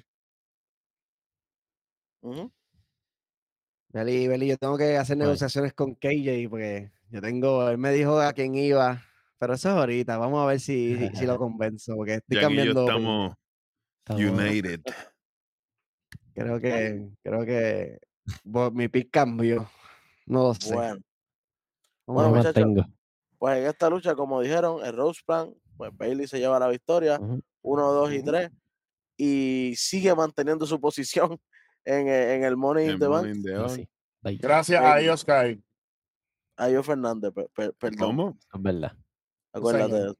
[2.22, 2.52] Ujú.
[3.94, 8.20] Beli, Beli, yo tengo que hacer negociaciones con KJ porque yo tengo, él me dijo
[8.20, 9.02] a quién iba,
[9.38, 12.52] pero eso es ahorita, vamos a ver si, si, si lo convenzo, porque estoy Jan
[12.52, 12.82] y yo cambiando.
[12.82, 13.36] estamos
[14.06, 14.82] Estamos- united.
[16.34, 17.98] Creo que, creo que
[18.44, 19.70] bo- mi pick cambió.
[20.26, 20.74] No lo sé.
[20.74, 21.00] Bueno,
[22.08, 22.86] Vamos bueno, muchachos.
[23.38, 27.18] pues en esta lucha, como dijeron, el Rose Plan, pues Bailey se lleva la victoria,
[27.18, 27.42] Ujú.
[27.62, 28.26] 1, 2 y Ujú.
[28.26, 28.50] 3,
[29.18, 31.40] y sigue manteniendo su posición
[31.86, 33.36] en, e- en el Money in the Bank.
[34.40, 34.98] Gracias a.
[34.98, 35.64] Dios, Kai.
[36.58, 38.38] A Io Fernández, pe- pe- perdón, ¿Cómo?
[38.54, 38.92] Es verdad.
[39.54, 40.14] acuérdate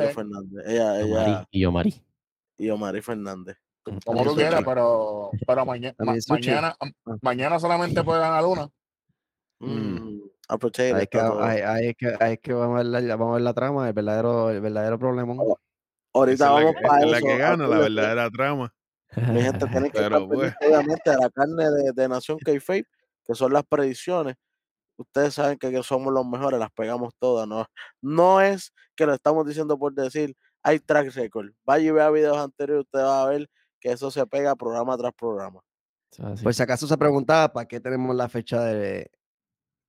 [0.00, 2.04] bien, Fernández, ella, ella, y Yomari.
[2.56, 3.56] y Omari Fernández.
[4.04, 6.48] Como tú quieras, pero, pero maña- ma- También sushi.
[6.50, 7.16] mañana, Ah.
[7.22, 8.68] mañana solamente puede ganar una.
[9.60, 9.66] Mm.
[9.66, 13.32] Mm, a Ahí es que, ahí es que, es que vamos, a ver la, vamos
[13.32, 15.34] a ver la trama, el verdadero, el verdadero problema.
[16.14, 17.26] Ahorita es la, vamos para es la eso.
[17.26, 18.74] que gana, la verdadera trama.
[19.16, 22.86] Mi gente tiene que estar Pero pues, obviamente, de la carne de, de Nación K-Fape,
[23.24, 24.36] que son las predicciones.
[24.96, 27.46] Ustedes saben que, somos los mejores, las pegamos todas.
[27.46, 27.66] No,
[28.02, 31.52] no es que lo estamos diciendo por decir, hay track record.
[31.64, 33.48] Vaya y vea videos anteriores, usted va a ver
[33.80, 35.60] que eso se pega programa tras programa.
[36.10, 36.44] Eso es así.
[36.44, 39.10] Por si acaso se preguntaba para qué tenemos la fecha de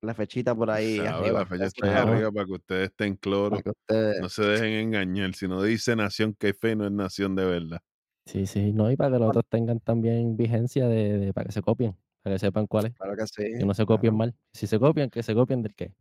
[0.02, 1.40] la fechita por ahí sabe, arriba.
[1.40, 3.50] la fecha está ahí arriba para que ustedes estén cloro.
[3.52, 5.34] Para que ustedes- No se dejen engañar.
[5.34, 7.80] Si no dice nación que fe, no es nación de verdad.
[8.26, 11.52] Sí, sí, no, y para que los otros tengan también vigencia de, de- para que
[11.52, 13.58] se copien, para que sepan cuál es, Claro que sí.
[13.58, 14.18] que no se copien claro.
[14.18, 14.36] mal.
[14.54, 15.92] Si se copian, que se copien del qué.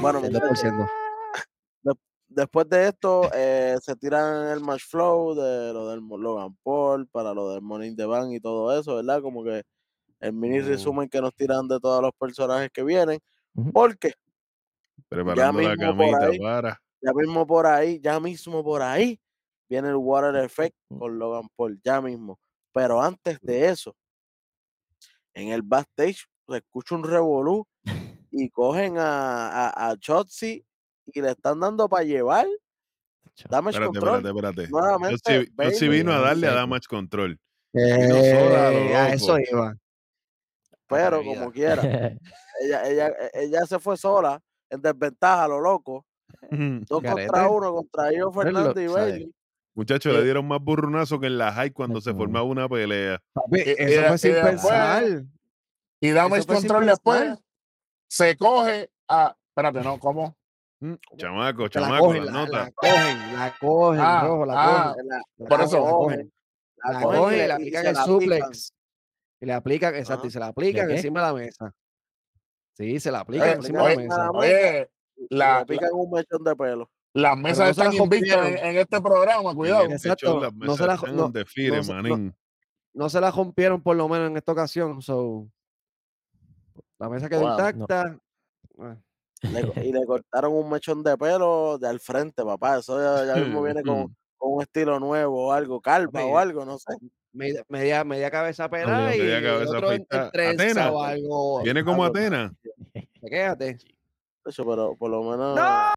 [0.00, 0.88] Bueno, El muchachos, 2%.
[2.28, 7.34] después de esto, eh, se tiran el match flow de lo del Logan Paul para
[7.34, 9.20] lo del in the Bank y todo eso, ¿verdad?
[9.22, 9.62] Como que
[10.22, 10.66] el mini Mm.
[10.66, 13.18] resumen que nos tiran de todos los personajes que vienen.
[13.72, 14.14] Porque
[15.08, 16.38] Preparando la mismo por camita ahí.
[16.38, 16.80] para.
[17.02, 19.20] ya mismo por ahí, ya mismo por ahí,
[19.68, 22.38] viene el Water Effect con Logan Paul, ya mismo.
[22.72, 23.94] Pero antes de eso,
[25.34, 27.66] en el backstage se escucha un revolú
[28.30, 30.64] y cogen a, a, a Chotzi
[31.06, 32.46] y le están dando para llevar.
[33.48, 34.26] Damage Espérate, control.
[34.26, 34.70] espérate, espérate.
[34.70, 36.52] Nuevamente, Yo sí, yo sí Bailey, vino a darle a.
[36.54, 37.38] Damage Control.
[37.74, 39.74] Eh, a eso iba.
[40.92, 41.82] Pero como quiera,
[42.62, 46.04] ella, ella, e- ella se fue sola, en desventaja, a lo loco.
[46.50, 47.26] Dos Garete.
[47.28, 48.92] contra uno, contra Io Fernández y.
[48.92, 49.34] Bailey.
[49.74, 53.18] Muchachos, Eh, le dieron más burrunazo que en la high cuando se formaba una pelea.
[53.52, 55.04] Eso fue sin después- pensar.
[56.00, 57.38] Y sin Control después
[58.08, 59.34] se coge a.
[59.48, 60.36] Espérate, no, ¿cómo?
[60.80, 62.50] Mm, Chamaco, la chamaco, la, notas.
[62.66, 65.08] la cogen, la cogen, Ah, rojo, la ah, cogen.
[65.08, 65.76] La- la por eso.
[65.76, 66.32] la cogen, cogen.
[66.76, 68.20] la La cogen y cogen y aplican el la aplican.
[68.20, 68.72] suplex.
[69.42, 71.74] Y le aplican, exacto, y se la aplican encima de la mesa.
[72.74, 74.30] Sí, se la aplican Eh, encima de la mesa.
[74.30, 74.90] Oye,
[75.30, 76.88] la- le pican un mechón de pelo.
[77.14, 78.66] las mesas no se la están invictas en, rompieron.
[78.70, 79.82] en este programa, cuidado.
[79.90, 82.36] Exacto, las no mesas se la- están no- on the fire, no se- no- manín.
[82.94, 85.02] No se la rompieron por lo menos en esta ocasión.
[85.02, 85.48] So,
[87.00, 87.54] la mesa quedó Wow, no.
[87.68, 88.18] intacta.
[88.78, 88.96] Ah,
[89.42, 92.78] Le y le cortaron un mechón de pelo de al frente, papá.
[92.78, 96.64] Eso ya, ya mismo viene con, con un estilo nuevo o algo, calva o algo,
[96.64, 96.94] no sé.
[97.34, 100.24] Media, media, media cabeza pelada y Media el cabeza otro en, afeitada.
[100.26, 100.90] en trenza Atena.
[100.92, 101.62] o algo.
[101.62, 102.52] Viene como Atena.
[103.26, 103.78] Quédate.
[104.44, 105.56] Eso, pero por lo menos.
[105.56, 105.92] ¡No!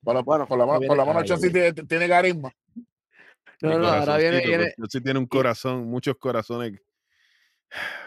[0.00, 0.22] Bueno,
[0.66, 2.50] menos- viene- por lo menos ay, Chelsea tiene, tiene carisma.
[3.60, 6.80] No, no, ahora viene, viene sí tiene un corazón, muchos corazones.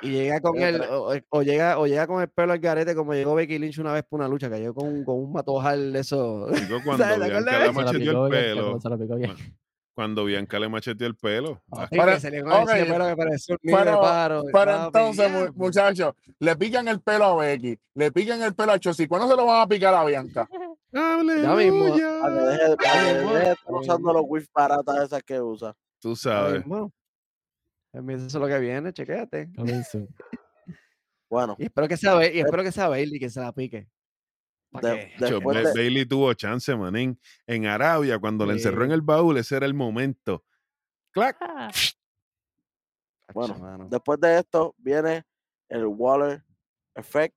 [0.01, 3.13] y llega con el, o, o llega, o llega con el pelo al garete como
[3.13, 5.99] llegó Becky Lynch una vez por una lucha, llegó con, un- con un matojal de
[6.01, 6.47] eso.
[6.83, 8.79] Cuando la macheteó el pelo.
[9.95, 11.61] Cuando Bianca le macheteó el pelo.
[11.71, 13.83] ah, Y Pero- que se le con ok, ese pelo que parecía un niño de
[13.85, 14.43] pero- paro.
[14.51, 18.73] Pero papi, entonces, mu- muchachos, le pican el pelo a Becky, le pican el pelo
[18.73, 19.07] a Chelsea.
[19.07, 20.47] ¿Cuándo se lo van a picar a Bianca?
[20.91, 21.83] Ya mismo.
[21.83, 22.07] Para que ¡Aleluya!
[22.07, 25.75] deje, para que mismo, deje de estar ahí usando los whiff baratas esas que usa.
[25.99, 26.53] Tú Ya sabes.
[26.65, 26.91] mismo.
[27.93, 29.49] Ya mismo, Eso es lo que viene, chequéate.
[31.29, 33.87] Bueno, Y espero que sea, y espero que sea Bailey que se la pique.
[34.81, 37.19] ¿Pa' de- Ba- de, Bailey tuvo chance, manín.
[37.47, 38.93] En Arabia, cuando le encerró en Sí.
[38.95, 40.43] el baúl, ese era el momento.
[41.11, 41.37] ¡Clac!
[43.33, 43.87] bueno, Acho, mano.
[43.89, 45.23] después de esto viene
[45.69, 46.43] el Waller
[46.95, 47.35] Effect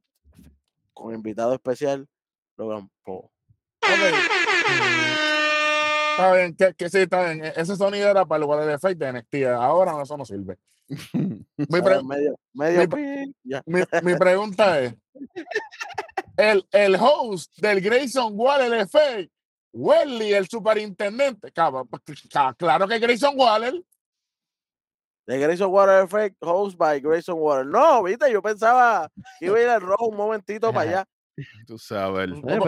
[0.92, 2.07] con invitado especial
[2.57, 3.24] Logan Paul.
[6.11, 7.44] Está bien, que, que sí, está bien.
[7.44, 9.35] E- Ese sonido era para el Water Effect de NXT.
[9.57, 10.59] Ahora eso no sirve.
[11.12, 13.33] Mi, pre- Ahora medio, medio mi-
[13.66, 14.94] mi, mi pregunta es:
[16.38, 19.31] el, el host del Grayson Waller Effect,
[19.72, 21.53] Welly, el superintendente.
[21.53, 23.74] Claro que Grayson Waller.
[25.27, 27.66] De Grayson Water Effect, host by Grayson Water.
[27.66, 31.05] No, viste, yo pensaba que iba a ir al rojo un momentito para allá.
[31.66, 32.31] Tú sabes.
[32.31, 32.59] Eh,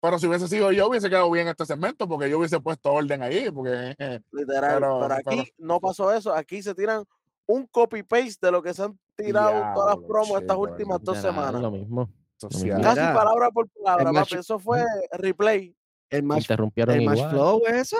[0.00, 3.22] pero- si hubiese sido yo, hubiese quedado bien este segmento porque yo hubiese puesto orden
[3.22, 3.48] ahí.
[3.50, 4.74] Porque eh, Literal.
[4.74, 6.34] Pero- Pero, aquí pero- no pasó eso.
[6.34, 7.04] Aquí se tiran
[7.46, 11.34] un copy-paste de lo que se han tirado todas las promos estas últimas dos Literal,
[11.36, 11.62] semanas.
[11.62, 12.10] Lo mismo.
[12.36, 12.80] social.
[12.82, 14.34] Casi Mira, palabra por palabra, el papi.
[14.36, 15.74] Eso fue replay.
[16.10, 17.30] el match, Interrumpieron el match igual.
[17.30, 17.96] flow, eso.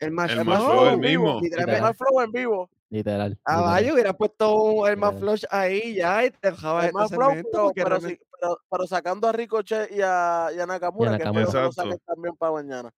[0.00, 1.40] El más, El más flow, flow el en vivo.
[1.40, 1.56] mismo.
[1.58, 2.70] El más flow en vivo.
[2.90, 3.38] Literal.
[3.44, 3.70] Ah, literal.
[3.72, 5.38] vaya, hubiera puesto un- el más Literal.
[5.38, 8.86] flush ahí ya y te dejabas El este más flow, pero, pero, sí, pero, pero
[8.86, 11.42] sacando a Ricochet y a, y a Nakamura, que Nakamura.
[11.44, 12.90] espero que lo también para mañana.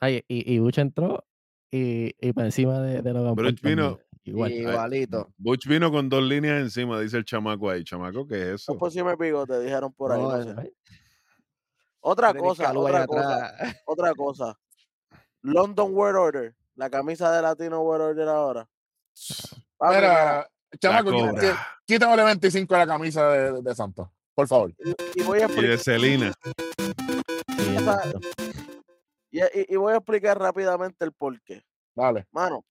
[0.00, 1.24] Ay, y, y Bush entró
[1.72, 4.52] y, y por encima de, de Logan Paul vino- también, Igual.
[4.52, 5.32] Igualito.
[5.36, 7.84] Butch vino con dos líneas encima, dice el chamaco ahí.
[7.84, 8.76] Chamaco, ¿qué es eso?
[8.78, 10.20] por si me bigote, dijeron por ahí.
[10.20, 10.74] No, no eh, sé.
[12.00, 13.54] Otra cosa, otra cosa,
[13.86, 14.58] otra cosa.
[15.42, 18.68] London World Order, la camisa de Latino World Order ahora.
[19.80, 20.48] Mira,
[20.80, 21.40] chamaco, quí- cobra.
[21.42, 24.72] quí- quítame el 25 de la camisa de, de Santos, por favor.
[24.78, 26.32] y, y voy a Y explicar, de Celina.
[29.30, 31.62] y, y- y voy a explicar rápidamente el porqué.
[31.94, 32.26] Dale.
[32.32, 32.64] Mano,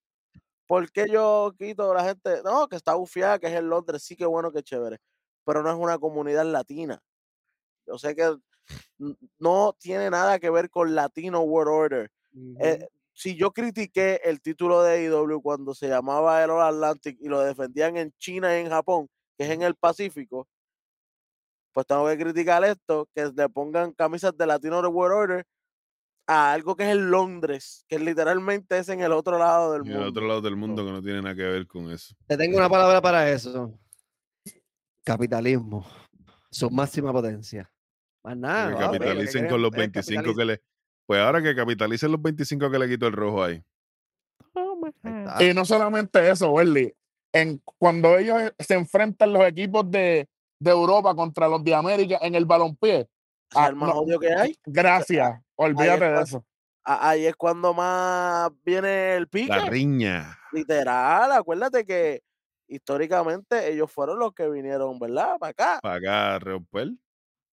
[0.67, 2.41] ¿por qué yo quito a la gente?
[2.43, 4.99] No, que está bufiada, que es en Londres, sí que bueno, que chévere,
[5.45, 7.01] pero no es una comunidad latina.
[7.87, 8.37] Yo sé que
[9.39, 12.11] no tiene nada que ver con Latino World Order.
[12.59, 17.29] Eh, si yo critiqué el título de AEW cuando se llamaba el All Atlantic y
[17.29, 20.47] lo defendían en China y en Japón, que es en el Pacífico,
[21.71, 25.45] pues tengo que criticar esto, que le pongan camisas de Latino World Order
[26.27, 30.01] a algo que es en Londres, que literalmente es en el otro lado del mundo.
[30.01, 32.13] el otro lado del mundo que no tiene nada que ver con eso.
[32.27, 33.73] Te tengo una palabra para eso.
[35.03, 35.85] Capitalismo.
[36.51, 37.71] Su máxima potencia.
[38.23, 38.71] Más nada.
[38.73, 40.61] que capitalicen con los es 25 capitaliz- que le.
[41.05, 43.63] Pues ahora que capitalicen los 25 que le quitó el rojo ahí.
[44.53, 45.43] Ahí está.
[45.43, 46.93] Y no solamente eso, Welly.
[47.31, 50.27] En, cuando ellos se enfrentan los equipos de,
[50.59, 53.07] de Europa contra los de América en el balompié,
[53.55, 54.57] ah, el más no, odio que hay.
[54.65, 56.45] gracias, olvídate de eso.
[56.83, 59.49] Ahí es cuando más viene el pique.
[59.49, 60.39] La riña.
[60.53, 62.21] Literal, acuérdate que
[62.67, 65.37] históricamente ellos fueron los que vinieron, ¿verdad?
[65.37, 65.79] Para acá.
[65.81, 66.91] Para acá a romper.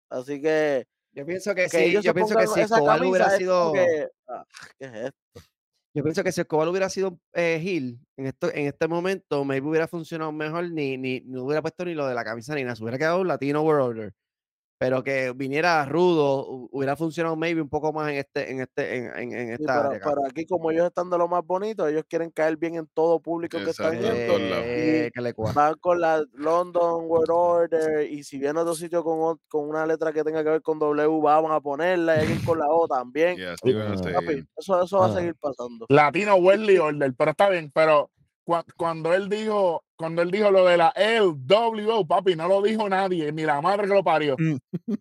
[0.08, 3.72] Así que Yo pienso que, que sí, yo pienso que si Escobar hubiera sido.
[3.72, 4.44] que, ah,
[4.78, 5.48] ¿qué es esto?
[5.94, 9.66] Yo pienso que si Escobar hubiera sido eh, Gil en, esto, en este momento, maybe
[9.68, 12.76] hubiera funcionado mejor, ni, ni, ni hubiera puesto ni lo de la camisa ni nada,
[12.76, 14.14] se hubiera quedado un Latino World Order.
[14.76, 18.96] Pero que viniera rudo, hu- hubiera funcionado maybe un poco más en este, en este,
[18.96, 19.96] en, en, en Sí, esta pero, área.
[19.98, 20.10] acá.
[20.10, 23.20] pero aquí como ellos están de lo más bonito, ellos quieren caer bien en todo
[23.20, 24.18] público que están lados.
[24.18, 28.74] Eh, que le cua- Van con la London World Order y si viene a otro
[28.74, 32.20] sitio con, con una letra que tenga que ver con W, vamos a ponerla y
[32.20, 33.38] alguien con la O también.
[33.62, 33.94] Y van.
[34.12, 35.14] Papi, eso, eso va a Ah.
[35.14, 35.86] seguir pasando.
[35.88, 38.10] Latino Welly Order, pero está bien, pero
[38.76, 43.32] cuando él dijo, cuando él dijo lo de la LWO, papi, no lo dijo nadie,
[43.32, 44.36] ni la madre que lo parió.
[44.38, 44.56] Mm.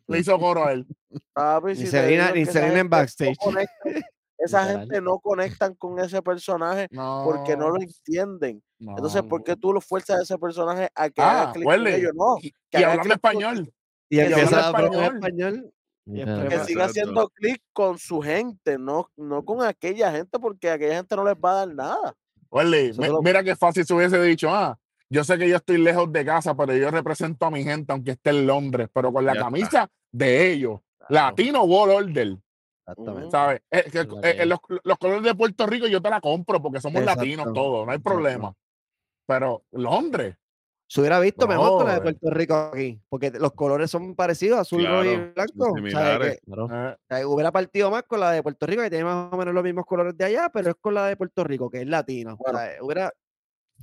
[0.07, 0.85] Le hizo coro a él.
[1.33, 3.37] Papi, Ni si te Selena, ni que Selena en gente no backstage.
[3.37, 3.69] conectan-
[4.37, 7.21] esa gente no conectan con ese personaje No.
[7.25, 8.61] porque no lo entienden.
[8.79, 9.29] Entonces, no.
[9.29, 12.11] ¿por qué tú lo fuerzas a ese personaje a que haga Ah, clic con ellos?
[12.15, 13.73] No, Y, que y haga con- español.
[14.09, 15.15] Y Y empieza a español.
[15.15, 15.73] español.
[16.05, 16.49] Literal.
[16.49, 21.15] que siga haciendo clic con su gente, no, no con aquella gente, porque aquella gente
[21.15, 22.13] no les va a dar nada.
[23.21, 24.77] Mira qué fácil se hubiese dicho, ah,
[25.09, 28.11] yo sé que yo estoy lejos de casa, pero yo represento a mi gente, aunque
[28.11, 29.45] esté en Londres, pero con la Ya está.
[29.45, 30.79] camisa de ellos.
[31.07, 32.37] Claro, Latino World Order,
[32.85, 33.31] Exactamente.
[33.31, 33.61] ¿sabes?
[33.71, 36.21] Eh, que- Es la eh, que los, los colores de Puerto Rico yo te la
[36.21, 38.09] compro porque somos latinos todos, no hay exacto.
[38.09, 38.53] problema.
[39.25, 40.35] Pero Londres,
[40.93, 42.01] Se hubiera visto mejor con la de.
[42.01, 45.75] Puerto Rico aquí, porque los colores son parecidos, azul, rojo y blanco.
[45.79, 49.55] eh, que hubiera partido más con la de Puerto Rico, que tiene más o menos
[49.55, 52.37] los mismos colores de allá, pero es con la de Puerto Rico, que es latino.
[52.37, 52.59] Bueno.
[52.59, 52.77] ¿sabes?
[52.79, 53.11] Hubiera,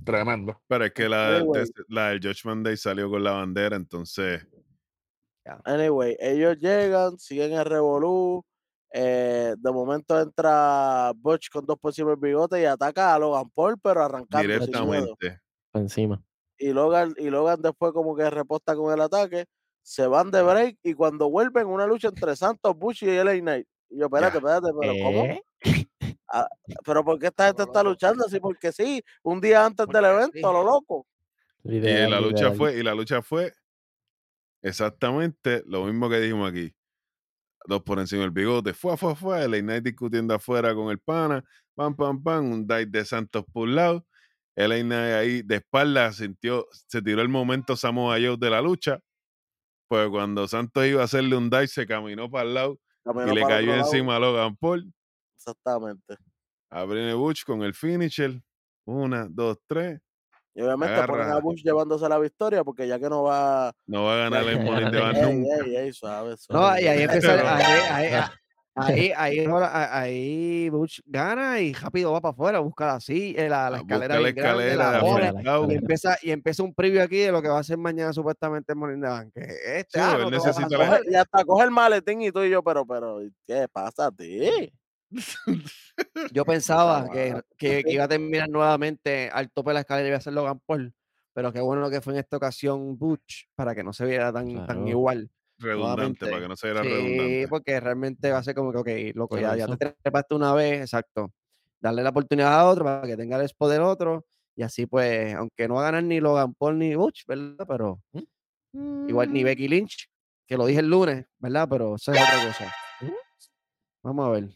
[0.04, 0.62] tremendo.
[0.68, 1.64] Pero es que la, Anyway.
[1.64, 4.46] de- la del Judgment Day salió con la bandera, entonces.
[5.64, 8.44] Anyway, ellos llegan, siguen el revolú.
[8.92, 14.04] eh, de momento entra Butch con dos posibles bigotes y ataca a Logan Paul, pero
[14.04, 14.46] arrancando.
[14.46, 15.40] Directamente.
[15.72, 16.22] por encima.
[16.60, 19.46] Y Logan, y Logan después como que reposta con el ataque.
[19.82, 23.66] Se van de break y cuando vuelven una lucha entre Santos, Butch y LA Knight.
[23.88, 25.24] Y yo, espérate, espérate, pero ¿cómo?
[25.24, 25.42] ¿Eh?
[26.84, 28.38] Pero ¿por qué esta gente está luchando así?
[28.38, 30.44] Porque sí, un día antes del evento, sí.
[30.44, 31.06] a lo loco.
[31.64, 33.52] Y la lucha fue, y la lucha fue
[34.62, 36.74] exactamente lo mismo que dijimos aquí.
[37.66, 41.44] Dos por encima del bigote, fue, fue, fue, el Knight discutiendo afuera con el pana,
[41.74, 44.06] pam, pam, pam, un dive de Santos por un lado,
[44.64, 48.98] el Knight ahí de espalda sintió, se tiró el momento Samoa Joe de la lucha,
[49.88, 53.34] pues cuando Santos iba a hacerle un dive se caminó para el lado Caminó y
[53.34, 53.80] le cayó lado.
[53.80, 54.92] encima a Logan Paul,
[55.36, 56.16] Exactamente.
[56.70, 58.40] a Brene Butch con el finisher,
[58.86, 60.00] una, dos, tres,
[60.54, 61.40] Y obviamente ponen a Agarra.
[61.40, 63.72] Bush llevándose la victoria porque ya que no va.
[63.86, 64.84] no va a ganar el Money
[65.22, 65.64] nunca.
[65.64, 68.22] ey, ey, suave, No, y ahí ahí, ahí,
[68.74, 69.46] ahí, ahí,
[69.90, 74.06] ahí, Butch gana y rápido va para afuera, busca así, eh, la, escalera, buscar la
[74.06, 75.72] grande, escalera la pone, afrontado.
[75.72, 78.72] y empieza, y empieza un preview aquí de lo que va a hacer mañana supuestamente
[78.72, 81.02] el Morning de Este, Sí, ah, no coger.
[81.10, 84.72] y hasta coge el maletín y tú y yo, pero, pero, ¿qué pasa a ti?
[86.32, 90.10] Yo pensaba que, que- que iba a terminar nuevamente al tope de la escalera y
[90.10, 90.94] iba a ser Logan Paul,
[91.32, 94.66] pero qué bueno que fue en esta ocasión Butch para que no se viera tan,
[94.66, 95.28] tan igual.
[95.60, 97.48] Redundante, para que no se viera Sí, redundante.
[97.48, 101.32] porque realmente va a ser como que, ok, loco, Ya te trepaste una vez, exacto.
[101.80, 104.26] Darle la oportunidad a otro para que tenga el expo del otro.
[104.56, 107.64] Y así, pues, aunque no va a ganar ni Logan Paul ni Butch, ¿verdad?
[107.66, 108.02] Pero
[109.08, 110.10] igual ni Becky Lynch,
[110.46, 111.66] que lo dije el lunes, ¿verdad?
[111.70, 112.74] Pero eso es otra cosa.
[114.02, 114.48] Vamos a ver.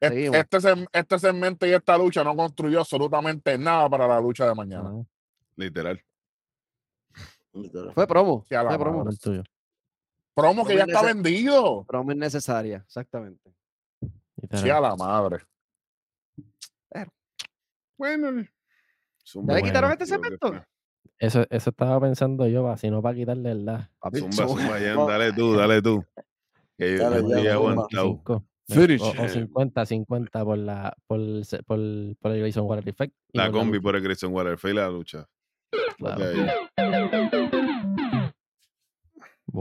[0.00, 0.36] Seguimos.
[0.36, 4.90] Este, este segmento y esta lucha no construyó absolutamente nada para la lucha de mañana.
[5.56, 6.02] Literal.
[7.94, 8.44] Fue promo.
[8.48, 9.04] Sí, Fue promo.
[10.36, 10.42] El.
[10.42, 11.84] Promo que ya está vendido.
[11.84, 13.52] Promo innecesaria, exactamente.
[14.52, 15.38] Sí, a la madre.
[17.98, 18.44] Bueno.
[19.34, 20.52] ¿Ya le quitaron Bueno, este segmento?
[21.18, 25.32] Eso, eso estaba pensando yo, si no para quitarle la Papi, Zumba, zumba, Jan, dale
[25.32, 26.04] tú, dale tú.
[26.78, 27.52] Que yo Dale, zumba.
[27.52, 28.04] aguantado.
[28.04, 28.44] 25.
[28.68, 29.28] Finish O, o him.
[29.30, 33.14] 50, 50 por la por, el por, el- por el Grayson Water Effect.
[33.32, 35.26] La combi por el Grayson Waterfield y la lucha.
[35.96, 36.22] Claro.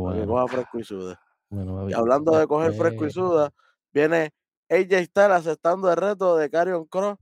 [0.04, 1.16] Para que Bueno, coja fresco y sude.
[1.50, 3.52] bueno, Y papi, hablando de coger fresco y después- suda,
[3.94, 4.32] viene
[4.70, 7.18] AJ Styles aceptando el reto de Carrion Cross,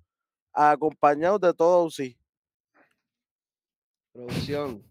[0.54, 2.18] acompañado de todo sí.
[4.14, 4.84] Producción.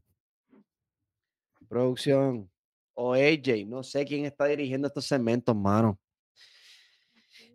[1.68, 2.51] Producción.
[2.95, 5.99] O AJ, no sé quién está dirigiendo estos segmentos, mano.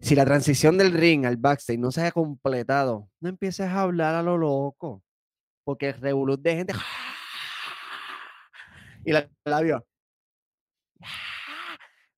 [0.02, 4.16] Si la transición del ring al backstage no se ha completado, no empieces a hablar
[4.16, 5.04] a lo loco.
[5.64, 6.74] Porque el revolut de gente.
[9.06, 9.86] Y la labio.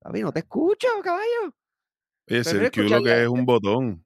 [0.02, 1.54] Papi, no te escucho, caballo.
[2.30, 4.06] Oye, si el Q lo que es un botón.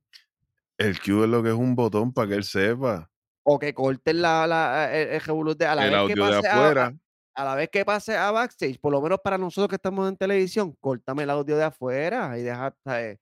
[0.78, 3.10] El Q es lo que es un botón para que él sepa.
[3.44, 6.22] O que corten la, la- el, el revolut de a la El vez audio que
[6.22, 9.76] de pase a- la vez que pase a backstage, por lo menos para nosotros que
[9.76, 13.20] estamos en televisión, córtame el audio de afuera y deja, ¿sabes?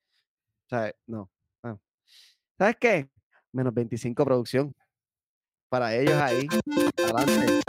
[0.70, 0.93] ¿sabes?
[1.08, 1.30] No.
[1.64, 1.78] ah.
[2.58, 3.10] ¿Sabes qué?
[3.54, 4.76] Menos 25 producción.
[5.72, 6.47] Para ellos ahí.
[7.01, 7.61] Adelante.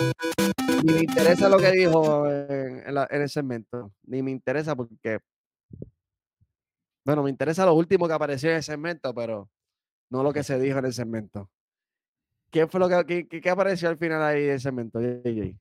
[0.82, 3.92] Ni me interesa lo que dijo en, en la- en el segmento.
[4.02, 5.20] Ni me interesa porque.
[7.04, 9.48] Bueno, me interesa lo último que apareció en el segmento, pero
[10.10, 11.48] no lo que se dijo en el segmento.
[12.50, 15.00] ¿Quién fue lo que, qué- qué- qué apareció al final ahí del segmento?
[15.00, 15.54] JJ?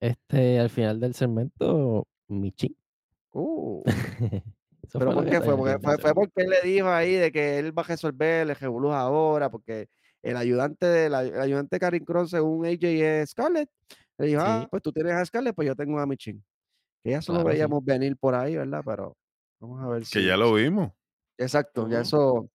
[0.00, 2.76] Este, al final del segmento, Michi.
[3.32, 3.82] Uh.
[4.92, 5.56] ¿Pero por qué fue?
[5.56, 8.92] Porque fue, porque él le dijo ahí de que él va a resolver el revolú
[8.92, 9.88] ahora, porque
[10.22, 13.70] el ayudante de la el ayudante de Karin Cross, según AJ es Scarlett.
[14.18, 14.68] Le dijo, ah, Sí.
[14.70, 16.44] pues tú tienes a Scarlett, pues yo tengo a Michin.
[17.04, 17.54] Que ya solo Claro, sí.
[17.54, 18.82] veíamos venir por ahí, ¿verdad?
[18.84, 19.16] Pero
[19.60, 20.12] vamos a ver si.
[20.18, 20.90] Que ya lo vimos.
[21.38, 22.48] Exacto, ya eso,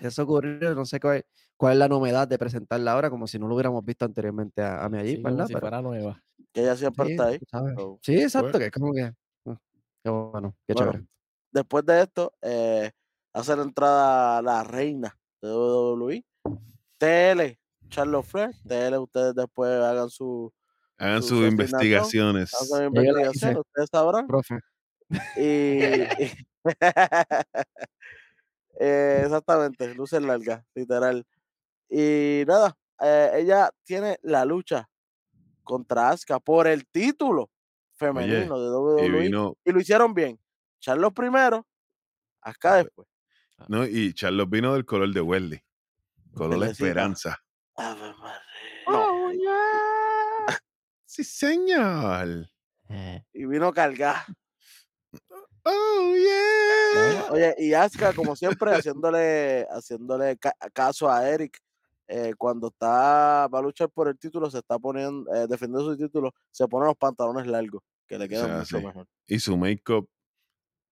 [0.00, 0.74] ya eso ocurrió.
[0.74, 1.24] No sé cuál,
[1.56, 4.84] cuál es la novedad de presentarla ahora, como si no lo hubiéramos visto anteriormente a,
[4.84, 5.46] a Miyagi, Sí, como ¿verdad?
[5.46, 6.22] si Pero- fuera nueva.
[6.52, 7.38] Que ella siempre sí, está ahí.
[8.02, 9.02] Sí, exacto, Pues- que es como que.
[9.02, 9.60] ah,
[10.02, 11.08] Qué bueno, qué Bueno, chévere.
[11.52, 12.90] Después de esto, eh,
[13.32, 16.24] hace la entrada la reina de WWE,
[16.98, 18.50] TL, Charlotte Flair.
[18.66, 20.52] TL, ustedes después hagan su,
[20.98, 22.50] Hagan Su sus investigaciones.
[22.54, 22.92] hagan
[23.32, 23.56] hice.
[23.58, 24.26] ustedes sabrán.
[24.26, 24.58] Profe.
[25.36, 26.06] Y,
[28.80, 31.26] Eh, exactamente, luces largas, literal.
[31.90, 34.88] Y nada, eh, ella tiene la lucha
[35.64, 37.50] contra Asuka por el título
[37.94, 40.38] femenino de WWE y, vino, lo hicieron bien.
[40.78, 41.66] Charlos primero,
[42.40, 43.08] Asuka después.
[43.66, 45.60] no, y Charlos vino del color de Welly.
[46.38, 46.86] Color Belecita.
[46.86, 47.38] esperanza.
[47.76, 48.42] Ave María.
[48.86, 49.30] Oh,
[51.04, 52.46] Sí, señor.
[52.88, 54.24] Eh, Y vino cargada.
[55.70, 57.26] Oh, yeah.
[57.30, 61.58] Oye, y Asuka, como siempre, haciéndole, haciéndole ca- caso a Eric.
[62.06, 65.96] eh, cuando está va a luchar por el título, se está poniendo, eh, defendiendo su
[65.98, 68.86] título, se pone los pantalones largos, que le quedan sea, mucho sí.
[68.86, 69.06] mejor.
[69.26, 70.08] Y su make-up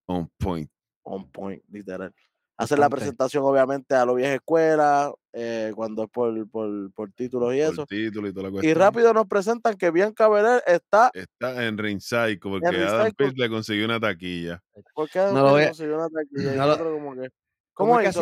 [0.09, 0.70] on point.
[1.05, 2.14] On point, literal.
[2.59, 7.54] Hacer la presentación, obviamente, a lo vieja escuela, eh, cuando es por, por, por títulos
[7.54, 7.84] y Por eso.
[7.86, 8.78] título y toda la Y cuestión.
[8.78, 11.11] rápido nos presentan que Bianca Belair está.
[11.12, 14.62] Está en Ringside porque En Adam Pearce le consiguió una taquilla.
[14.94, 16.54] ¿Por qué No ve- consiguió una taquilla?
[16.54, 17.28] Y no lo- otro como que,
[17.74, 18.20] ¿Cómo ¿Cómo hizo?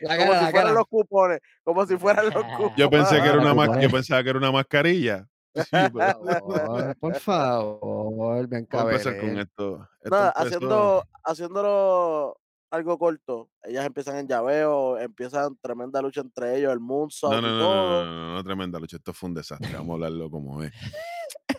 [0.00, 0.72] Como cara, si la fueran cara.
[0.72, 1.40] los cupones.
[1.62, 2.72] Como si fueran los cupones.
[2.78, 5.26] Yo pensé que era una yo pensaba que era una mascarilla.
[5.54, 5.94] Sí, pero- Por
[6.56, 9.88] favor, por favor, Bianca Vamos a empezar con esto.
[10.02, 12.40] Esto Nada, empezó- haciendo, haciéndolo
[12.70, 13.50] algo corto.
[13.62, 17.58] Ellas empiezan en llaveo, empiezan tremenda lucha entre ellos, el moonsault No, no, y no,
[17.58, 18.04] no, todo.
[18.04, 18.96] no, no, no, tremenda lucha.
[18.96, 19.72] Esto fue un desastre.
[19.72, 20.72] Vamos a hablarlo como es.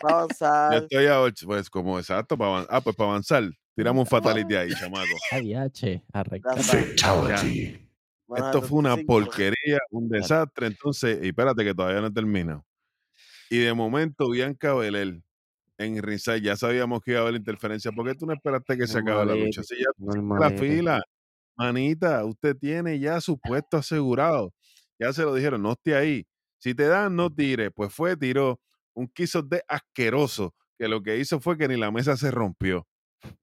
[0.12, 0.74] Yo avanzar.
[0.74, 2.74] estoy a ocho, pues como exacto, para avanzar.
[2.76, 3.44] Ah, pues para avanzar.
[3.74, 5.04] Tiramos un fatality ahí, chamaco.
[5.32, 6.54] ADH, Ya arranca.
[6.54, 6.78] está.
[6.96, 7.42] Ya.
[8.28, 9.06] Van a Esto fue una 75.
[9.06, 10.66] porquería, un desastre.
[10.66, 12.64] Entonces, y espérate que todavía no he terminado.
[13.50, 15.22] Y de momento, Bianca Belair
[15.78, 17.92] en ringside ya sabíamos que iba a haber interferencia.
[17.92, 19.62] ¿Por qué tú no esperaste que se acabe la lucha?
[19.62, 19.90] Si ya
[20.38, 21.02] la fila,
[21.56, 24.52] manita, usted tiene ya su puesto asegurado.
[24.98, 26.26] Ya se lo dijeron, no esté ahí.
[26.58, 27.70] Si te dan, no tire.
[27.70, 28.60] Pues fue, tiró
[28.94, 32.86] un quiso de asqueroso, que lo que hizo fue que ni la mesa se rompió.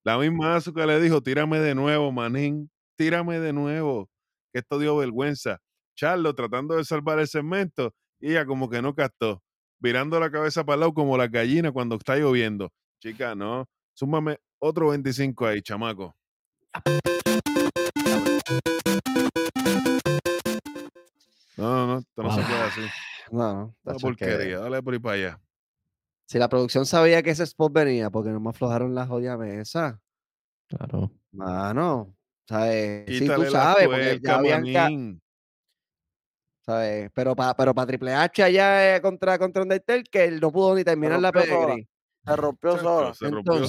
[0.03, 4.09] La misma Asuka le dijo, tírame de nuevo, manín, tírame de nuevo,
[4.51, 5.59] que esto dio vergüenza.
[5.95, 9.43] Charlo tratando de salvar el segmento, y ella como que no captó,
[9.83, 12.71] virando la cabeza para el lado como la gallina cuando está lloviendo.
[13.01, 16.15] Chica, no, súmame otro 25 ahí, chamaco.
[21.57, 22.81] No, no, no, esto no se puede así.
[23.29, 23.75] No, no.
[23.83, 25.41] Una porquería, dale por ahí para allá.
[26.27, 29.99] Si la producción sabía que ese spot venía, porque no me aflojaron la jodida mesa.
[30.67, 31.11] Claro.
[31.33, 32.15] Mano,
[32.47, 33.05] ¿sabes?
[33.07, 35.21] Sí, tú sabes, porque ya manín.
[36.65, 37.11] ¿Sabes?
[37.13, 40.75] Pero para pero pa Triple H allá eh, contra, contra Undertaker, que él no pudo
[40.75, 41.87] ni terminar la pedigree.
[42.25, 43.13] Se rompió sola.
[43.13, 43.65] se rompió.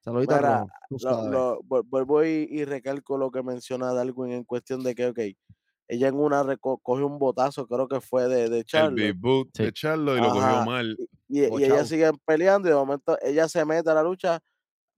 [0.00, 4.94] Saludito Mira, Lo- lo- vuelvo y, y recalco lo que menciona Darwin en cuestión de
[4.96, 5.18] que, ok,
[5.88, 8.94] ella en una cogió un botazo, creo que fue de, de El Charlotte.
[8.96, 9.62] big boot Sí.
[9.64, 10.96] de Charlo y lo cogió mal.
[11.28, 11.66] Y, y, y Bochao.
[11.68, 14.40] ellas siguen peleando y de momento ella se mete a la lucha,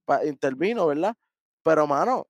[0.05, 1.15] pa- intervino, ¿verdad?
[1.63, 2.25] Pero, mano,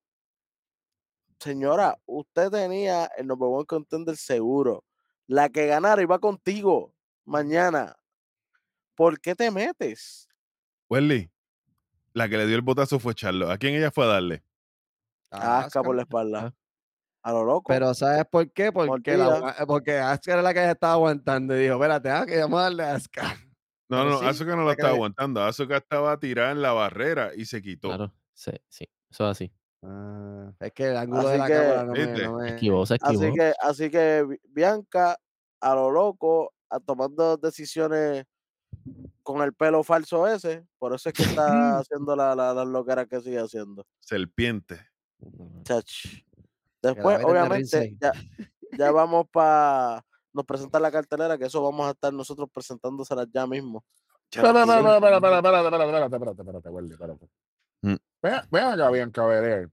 [1.45, 4.83] señora, usted tenía el number one contender seguro.
[5.27, 6.93] La que ganara iba contigo
[7.23, 7.95] mañana.
[8.95, 10.27] ¿Por qué te metes?
[10.89, 11.31] Welly,
[12.13, 13.51] la que le dio el botazo fue Charlo.
[13.51, 14.43] ¿A quién ella fue a darle?
[15.31, 16.45] A Asuka por la espalda.
[16.45, 16.53] Ah.
[17.23, 17.65] A lo loco.
[17.67, 18.71] Pero ¿sabes por qué?
[18.71, 22.59] Porque, la, porque Asuka era la que estaba aguantando y dijo, espérate, ah, que vamos
[22.59, 23.21] a darle a Asuka.
[23.87, 25.43] No, Pero no, sí, Asuka no la estaba aguantando.
[25.43, 27.89] Asuka estaba tirada en la barrera y se quitó.
[27.89, 28.15] Claro.
[28.33, 28.89] Sí, sí.
[29.11, 29.53] Eso es así.
[29.87, 32.85] Ah, es que el ángulo de Así la que- cámara no me, no me- Esquivó,
[32.85, 33.21] se esquivó.
[33.23, 35.17] Así que, así que Bi- Bianca,
[35.61, 38.25] a lo loco, a tomando decisiones
[39.23, 43.07] con el pelo falso ese, por eso es que está haciendo la, la, las loqueras
[43.07, 43.85] que sigue haciendo.
[43.99, 44.79] Serpiente.
[45.63, 46.05] Chach.
[46.81, 48.11] Después, de obviamente, ya,
[48.77, 50.03] ya vamos para.
[50.33, 53.83] Nos presentan la cartelera, que eso vamos a estar nosotros presentándosela ya mismo.
[54.29, 54.77] Espera, espera,
[55.37, 57.29] espérate, espérate, espérate, Welly, espérate.
[57.81, 57.95] Mm.
[58.21, 59.69] Ven, ven acá, Bianca Belair.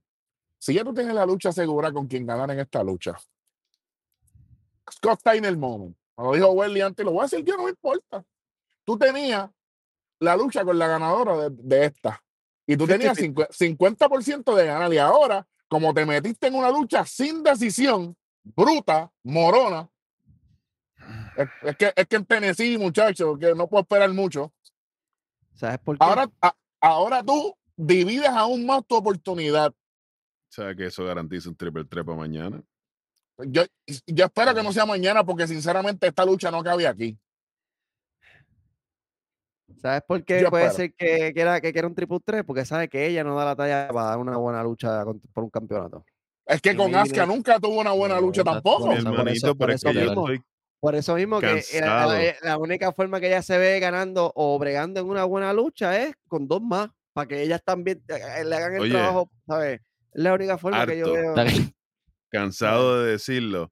[0.63, 3.19] Si ya tú tienes la lucha segura con quien ganar en esta lucha,
[4.89, 5.93] Scott Steiner moment.
[6.15, 8.23] Como dijo Welly antes, lo voy a decir yo, no me importa.
[8.85, 9.49] Tú tenías
[10.21, 12.23] la lucha con la ganadora de, de esta.
[12.65, 13.97] Y tú tenías 50-50.
[13.97, 14.93] 50% de ganar.
[14.93, 19.89] Y ahora, como te metiste en una lucha sin decisión, bruta, morona,
[21.35, 24.53] es, es que, es que en Tennessee, muchachos, que no puedo esperar mucho.
[25.55, 26.05] ¿Sabes por qué?
[26.05, 29.73] Ahora, a- ahora tú divides aún más tu oportunidad.
[30.53, 32.61] Sea que eso garantiza un triple trepa mañana.
[33.39, 33.63] Yo,
[34.05, 37.17] yo espero que no sea mañana porque sinceramente esta lucha no cabe aquí.
[39.81, 40.83] ¿Sabes por qué Yo puede espero.
[40.89, 42.43] ser que quiera, que quiera un triple 3?
[42.43, 45.43] Porque sabe que ella no da la talla para dar una buena lucha con- por
[45.43, 46.05] un campeonato.
[46.45, 48.85] Es que Y con Asuka nunca tuvo una buena No, lucha tampoco.
[48.85, 50.27] Por eso- por eso- por eso mismo.
[50.79, 52.13] Por eso mismo que eh, la, Cansado.
[52.13, 55.99] la- la única forma que ella se ve ganando o bregando en una buena lucha
[55.99, 58.91] es con dos más, para que ellas también eh, le hagan el Oye.
[58.91, 59.81] trabajo, ¿sabes?
[60.13, 61.33] Es la única forma que yo Harto.
[61.35, 61.55] veo.
[62.29, 63.71] Cansado de decirlo.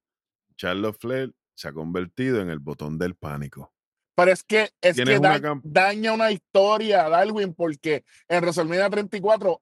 [0.57, 3.73] Charlotte Flair se ha convertido en el botón del pánico.
[4.15, 8.89] Pero es que, es que una da- cam- daña una historia, Darwin, porque en WrestleMania
[8.89, 9.61] 34,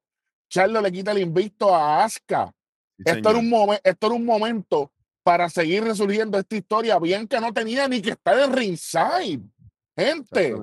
[0.50, 2.52] Charlo le quita el invicto a Asuka.
[2.98, 4.92] Sí, Esto era, un momen- esto era un momento
[5.24, 6.98] para seguir resurgiendo esta historia.
[7.00, 9.42] Bien que no tenía ni que estar en ringside.
[9.96, 10.56] Gente,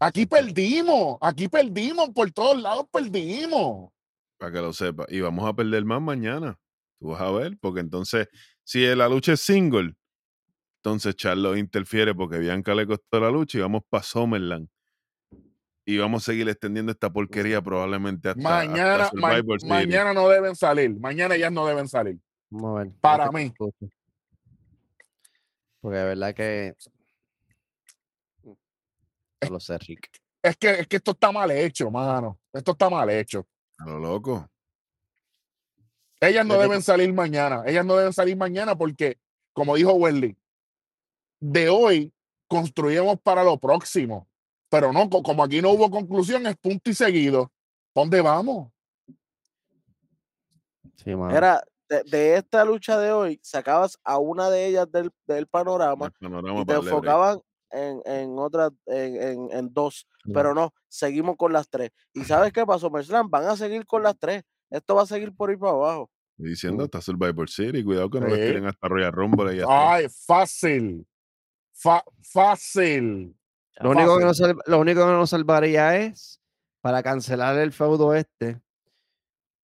[0.00, 1.18] aquí perdimos.
[1.20, 2.10] Aquí perdimos.
[2.10, 3.90] Por todos lados perdimos.
[4.38, 5.06] Para que lo sepa.
[5.08, 6.58] Y vamos a perder más mañana.
[6.98, 8.28] Tú vas a ver, porque entonces,
[8.64, 9.94] si la lucha es single,
[10.82, 14.68] entonces Charlo interfiere porque Bianca le costó la lucha y vamos para Summerland.
[15.84, 19.68] Y vamos a seguir extendiendo esta porquería probablemente hasta, hasta Mañana, ma- Survivor Series.
[19.86, 20.98] mañana no deben salir.
[20.98, 22.18] Mañana ellas no deben salir.
[22.50, 22.92] Vamos a ver.
[23.00, 23.52] Para mí.
[25.80, 26.74] Porque de verdad que.
[28.42, 30.10] No lo sé, Rick.
[30.42, 32.40] Es que, es que esto está mal hecho, mano.
[32.52, 33.46] Esto está mal hecho.
[33.78, 34.48] A lo loco.
[36.20, 37.62] Ellas no deben salir mañana.
[37.66, 39.18] Ellas no deben salir mañana porque,
[39.52, 40.36] como dijo Welly,
[41.40, 42.12] de hoy
[42.48, 44.26] construimos para lo próximo.
[44.68, 47.52] Pero no, co- como aquí no hubo conclusión, es punto y seguido.
[47.94, 48.72] ¿Dónde vamos?
[50.96, 51.10] Sí.
[51.30, 56.06] Era de, de esta lucha de hoy, sacabas a una de ellas del, del panorama
[56.06, 57.40] El panorama y te enfocaban
[57.70, 60.06] en, en otras, en, en, en dos.
[60.32, 61.90] Pero no, seguimos con las tres.
[62.12, 63.30] ¿Y sabes qué pasó, SummerSlam?
[63.30, 64.42] Van a seguir con las tres.
[64.70, 66.10] Esto va a seguir por ahí para abajo.
[66.36, 66.86] Diciendo Mm.
[66.86, 67.84] hasta Survivor Series.
[67.84, 68.46] Cuidado que no les Sí.
[68.46, 69.56] tiren hasta Royal Rumble.
[69.56, 69.60] y.
[69.66, 71.06] Ay, fácil.
[71.72, 73.36] Fa- fácil.
[73.80, 76.40] Lo único, que nos lo único que nos salvaría es
[76.80, 78.60] para cancelar el feudo este.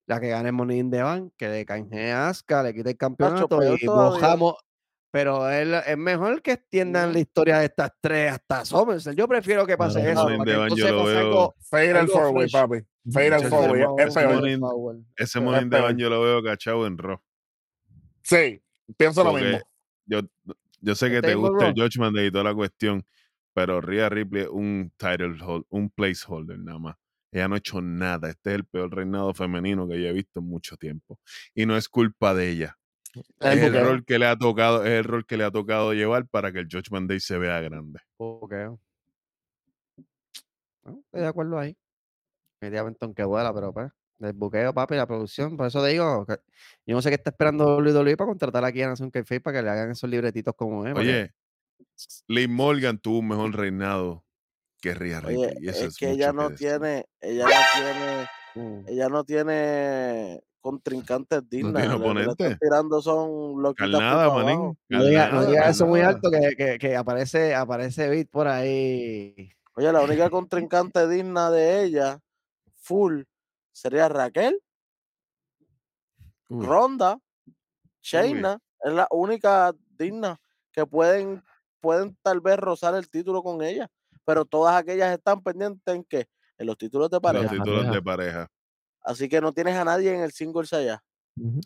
[0.06, 2.96] La que gane Money in the Bank, que le canjee a Asuka, le quite el
[2.96, 3.44] campeonato
[3.76, 4.54] y todavía.
[5.12, 9.14] Pero es, la- es mejor que extiendan la historia de estas tres hasta SummerSlam.
[9.14, 10.24] Yo prefiero que pase eso.
[10.24, 11.54] Para que yo lo pase veo- algo-
[12.12, 12.52] Four Way, fresh.
[12.62, 12.76] papi.
[13.50, 13.80] Four Way.
[13.82, 14.32] mo- Es ese peor.
[14.60, 14.98] Forward.
[15.16, 15.82] Ese peor.
[15.82, 17.20] Bank yo lo veo cachado en Raw.
[18.22, 18.62] Sí,
[18.96, 19.58] pienso lo mismo.
[20.06, 20.20] yo,
[20.80, 21.74] yo sé que te gusta el.
[21.74, 23.04] Judgment Day y toda la cuestión,
[23.54, 26.96] pero Rhea Ripley es un title hold, un placeholder nada más.
[27.32, 28.28] Ella no ha hecho nada.
[28.30, 31.18] Este es el peor reinado femenino que yo he visto en mucho tiempo.
[31.54, 32.78] Y no es culpa de ella.
[33.40, 36.26] Es el rol que le ha tocado, es el rol que le ha tocado llevar
[36.26, 38.00] para que el Judgment Day se vea grande.
[38.18, 38.78] No,
[40.84, 41.76] estoy de acuerdo ahí.
[42.60, 43.90] Definitivamente aunque duela, pero pues.
[44.20, 45.56] El buqueo, papi, la producción.
[45.56, 46.36] Por eso te digo, que
[46.86, 49.62] yo no sé qué está esperando WWE para contratar aquí a Nación Kayfabe para que
[49.64, 50.94] le hagan esos libretitos como es.
[50.96, 51.34] Oye,
[52.28, 54.24] Liv Morgan tuvo un mejor reinado
[54.80, 55.68] que Rhea Ripley.
[55.68, 58.84] Es que ella no tiene, ella no tiene, Mm.
[58.86, 60.42] ella no tiene
[61.72, 62.56] le- le están oponente.
[62.60, 64.78] tirando son por Carnada, manín.
[64.88, 65.40] No diga, no
[65.70, 69.50] eso muy alto que, que, que aparece, aparece Beat por ahí.
[69.74, 72.20] Oye, la única contrincante digna de ella,
[72.74, 73.22] full,
[73.72, 74.60] sería Raquel,
[76.48, 76.66] Uy.
[76.66, 77.18] Ronda,
[78.02, 80.38] Shayna, es la única digna
[80.72, 81.42] que pueden,
[81.80, 83.88] pueden tal vez rozar el título con ella,
[84.24, 86.26] pero todas aquellas están pendientes en que
[86.58, 87.46] en los títulos de Los pareja.
[87.48, 87.64] Pareja.
[87.64, 88.48] títulos de pareja.
[89.02, 91.02] Así que no tienes a nadie en el singles allá.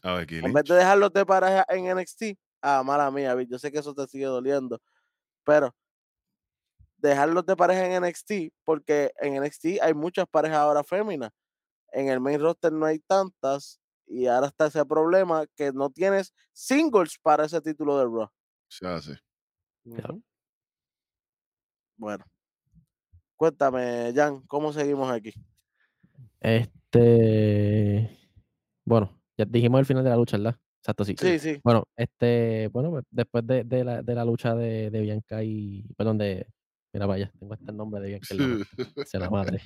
[0.02, 3.70] A Becky En vez de dejarlos de pareja en NXT, ah, mala mía, yo sé
[3.70, 4.80] que eso te sigue doliendo,
[5.44, 5.74] pero
[6.98, 11.30] dejarlos de pareja en NXT, porque en NXT hay muchas parejas ahora féminas.
[11.92, 16.32] En el main roster no hay tantas, y ahora está ese problema que no tienes
[16.52, 18.28] singles para ese título de Raw.
[18.68, 19.18] Se hace.
[21.96, 22.24] Bueno,
[23.36, 25.32] cuéntame, Jan, ¿cómo seguimos aquí?
[26.40, 26.75] Este.
[28.86, 30.56] Bueno, ya dijimos el final de la lucha, ¿verdad?
[30.80, 31.16] Exacto, sí.
[31.18, 31.60] Sí, sí.
[31.64, 35.82] Bueno, este, bueno, pues, después de, de la, de la lucha de, de Bianca y,
[35.96, 36.46] perdón, de,
[36.92, 38.26] mira, vaya, tengo este nombre de Bianca
[39.06, 39.60] se la madre,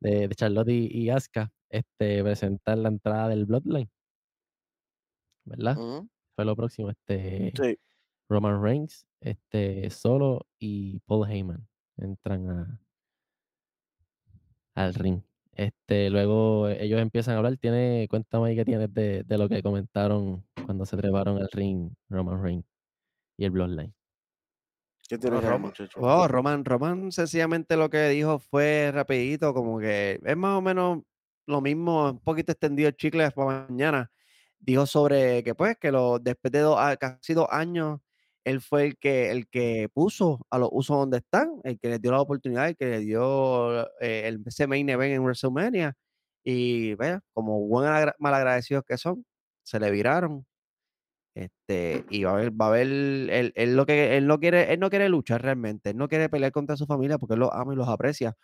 [0.00, 3.90] de, Charlotte y, y Asuka, este, presentar la entrada del Bloodline,
[5.44, 5.76] ¿verdad?
[5.76, 7.78] Ujú, Fue lo próximo, este, Sí.
[8.30, 12.80] Roman Reigns, este, Solo y Paul Heyman entran a,
[14.74, 15.22] al ring.
[15.58, 17.56] Este, luego ellos empiezan a hablar.
[17.58, 21.92] Tiene, cuéntame ahí qué tienes de, de lo que comentaron cuando se treparon al ring
[22.08, 22.64] Roman Reigns
[23.38, 23.94] y el Bloodline.
[25.08, 26.00] ¿Qué Bueno, ahí, Roman, muchacho?
[26.00, 31.02] oh, Roman, Roman sencillamente lo que dijo fue rapidito, como que es más o menos
[31.46, 34.10] lo mismo, un poquito extendido el chicle para mañana.
[34.58, 38.00] Dijo sobre que pues que lo, después de dos, casi dos años,
[38.48, 42.00] él fue el que, el que puso a los usos donde están, el que les
[42.00, 45.94] dio la oportunidad, el que le dio eh, el, ese main event en WrestleMania.
[46.44, 49.24] Y vea, como buen agra- malagradecidos que son,
[49.62, 50.46] se le viraron.
[51.34, 54.72] Este, y va a haber, va a haber, él, él lo que, él no quiere,
[54.72, 57.50] él no quiere luchar realmente, él no quiere pelear contra su familia porque él los
[57.52, 58.34] ama y los aprecia.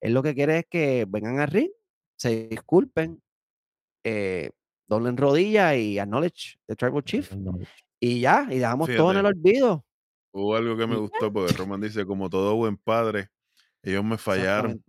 [0.00, 1.70] Él lo que quiere es que vengan al ring,
[2.16, 3.22] se disculpen,
[4.04, 4.50] eh,
[4.86, 7.32] doblen rodillas y acknowledge the tribal chief.
[7.32, 7.58] No,
[8.04, 9.82] Y ya, y dejamos todo en el olvido.
[10.30, 13.30] Hubo algo que me gustó porque Roman dice, como todo buen padre,
[13.82, 14.84] ellos me fallaron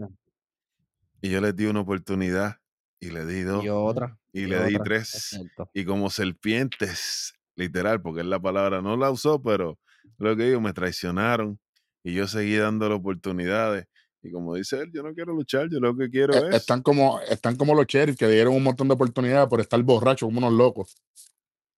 [1.22, 2.58] y yo les di una oportunidad
[3.00, 4.20] y le di dos Y otra.
[4.34, 5.40] y y le di tres
[5.74, 9.80] y como serpientes, literal, porque es la palabra, no la usó, pero
[10.18, 11.58] lo que digo, me traicionaron
[12.04, 13.86] y yo seguí dándole oportunidades.
[14.24, 16.56] Y como dice él, yo no quiero luchar, yo lo que quiero Eh, es...
[16.56, 20.28] Están como, están como los sheriffs que dieron un montón de oportunidades por estar borrachos
[20.28, 20.98] como unos locos.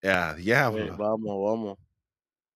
[0.03, 0.97] ¡Ah, Sí, diablo!
[0.97, 1.77] vamos, vamos.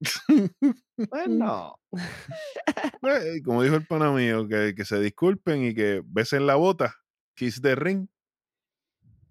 [1.09, 1.75] Bueno,
[3.01, 6.95] Pues, como dijo el pana mío, que, que se disculpen y que besen la bota,
[7.35, 8.07] kiss the ring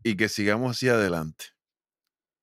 [0.03, 1.47] y que sigamos hacia adelante.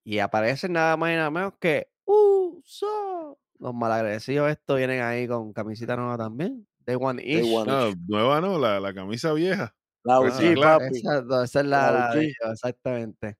[0.03, 3.37] y aparecen nada más y nada menos que Uso.
[3.59, 6.67] Los malagradecidos estos vienen ahí con camisita nueva también.
[6.87, 7.65] One Day Ish.
[7.65, 9.75] No, nueva no, la, la camisa vieja.
[10.03, 10.97] La OG, papi.
[10.99, 13.37] Esa, esa es la, La exactamente.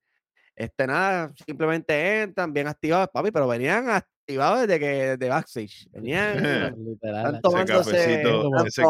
[0.58, 5.88] Este nada, simplemente entran bien activados, papi, pero venían activados desde que desde backstage.
[5.92, 6.34] Venían
[6.84, 7.36] literal.
[7.36, 8.90] están Ese cafecito, cafecito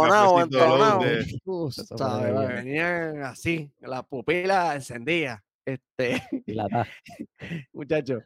[2.22, 5.44] de- venían así, la pupila encendida.
[5.66, 6.24] Este,
[7.74, 8.24] muchachos.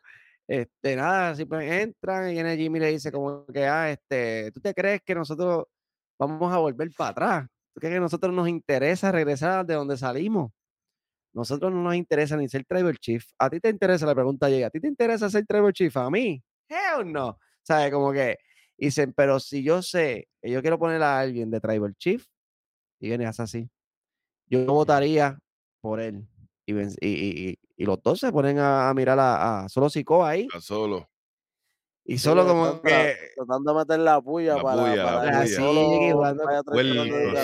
[0.47, 4.59] Este, nada, simplemente entran y viene Jimmy y le dice como que, ah, este, ¿tú
[4.61, 5.65] te crees que nosotros
[6.19, 7.47] vamos a volver para atrás?
[7.73, 10.51] ¿Tú crees que a nosotros nos interesa regresar de donde salimos?
[11.33, 13.25] Nosotros no nos interesa ni ser tribal chief.
[13.39, 14.05] ¿A ti te interesa?
[14.05, 14.67] La pregunta llega.
[14.67, 15.95] ¿A ti te interesa ser tribal chief?
[15.97, 16.41] ¿A mí?
[16.67, 17.37] Hell no.
[17.63, 17.91] ¿Sabes?
[17.91, 18.37] Como que...
[18.77, 22.25] Dicen, pero si yo sé que yo quiero poner a alguien de Tribal Chief,
[22.99, 23.69] y viene así,
[24.47, 25.37] yo votaría
[25.81, 26.27] por él.
[26.65, 30.41] Y, y, y- los dos se ponen a, a mirar a, a solo Sikoa ahí.
[30.41, 31.10] Está solo.
[32.03, 35.55] Y solo como que tratando de meter la puya La para, puya, la para eh,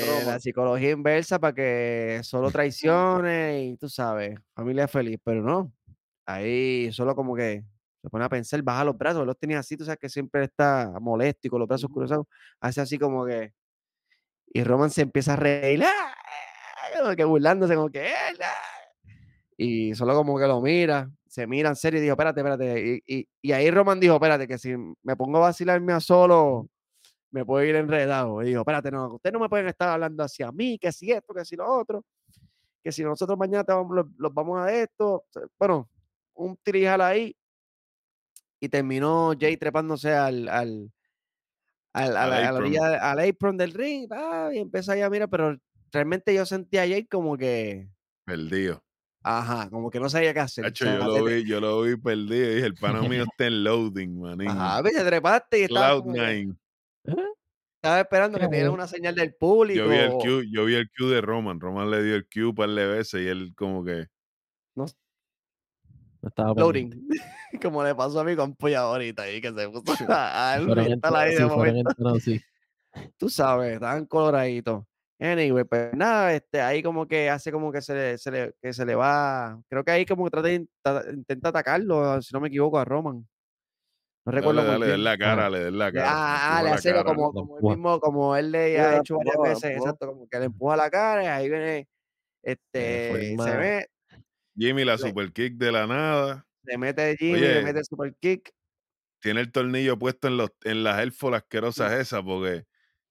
[0.01, 0.23] Roma.
[0.25, 5.71] la psicología inversa para que solo traiciones y tú sabes, familia feliz, pero no.
[6.25, 7.63] Ahí solo como que
[8.01, 10.43] se pone a pensar, baja los brazos, él los tenía así, tú sabes que siempre
[10.45, 12.25] está molesto y con los brazos cruzados,
[12.59, 13.53] hace así como que.
[14.53, 16.13] Y Roman se empieza a reír, ¡ah!
[17.01, 18.07] como que burlándose, como que.
[18.07, 19.09] "Eh, ah".
[19.57, 23.01] Y solo como que lo mira, se mira en serio y dijo, espérate, espérate.
[23.05, 24.73] Y, y- y ahí Roman dijo, espérate, que si
[25.03, 26.67] me pongo a vacilarme a solo,
[27.29, 28.41] me puedo ir enredado.
[28.41, 31.35] Y dijo, espérate, no, ustedes no me pueden estar hablando hacia mí, que si esto,
[31.35, 32.03] que si lo otro,
[32.83, 35.25] que si nosotros mañana te vamos- los, los vamos a esto.
[35.59, 35.87] Bueno,
[36.33, 37.35] un tirijal ahí.
[38.59, 40.91] Y terminó Jay trepándose al, al,
[41.93, 42.63] al- Al la, a la apron.
[42.63, 44.07] orilla, al apron del ring.
[44.11, 45.55] ah, y empezó ahí a mirar, pero
[45.91, 47.87] realmente yo sentí a Jay como que,
[48.25, 48.83] Perdido.
[49.27, 50.65] Ajá, como que no sabía qué hacer.
[50.65, 52.51] Hacho, yo lo vi, yo lo vi perdido.
[52.51, 54.47] Y dije, el pana mío está en loading, manín.
[54.49, 56.55] Ajá, ves, te trepaste y estaba, Cloud como que- Nine.
[57.75, 58.73] estaba esperando que te Claro.
[58.73, 59.79] una señal del público.
[59.85, 61.59] Yo vi el Q, yo vi el Q de Roman.
[61.59, 64.07] Roman le dio el Q un par de veces y él como que
[64.75, 64.85] no,
[66.21, 67.07] No estaba loading.
[67.61, 70.69] Como le pasó a mi compuya ahorita ahí que se puso a, a en-
[71.15, 72.19] ahí de momento.
[72.19, 72.41] sí.
[73.17, 74.83] Tú sabes, estaban coloraditos.
[75.19, 78.71] Anyway, pues nada, este, ahí como que hace como que se le, se le, que
[78.71, 79.59] se le va.
[79.67, 82.77] Creo que ahí como que trata de in- ta- intenta atacarlo, si no me equivoco,
[82.77, 83.27] a Roman.
[84.25, 85.03] No recuerdo dale, dale, den bien.
[85.05, 86.11] la cara, le den la cara.
[86.11, 89.77] ah, ah, le hace como, como él mismo, como él le ha hecho varias veces,
[89.77, 91.87] exacto, como que le empuja la cara y ahí viene,
[92.43, 93.87] este, se ve,
[94.55, 96.45] Jimmy la super kick de la nada.
[96.63, 98.51] le mete Jimmy, le mete el super kick.
[99.19, 102.65] Tiene el tornillo puesto en los en las elfos asquerosas esas porque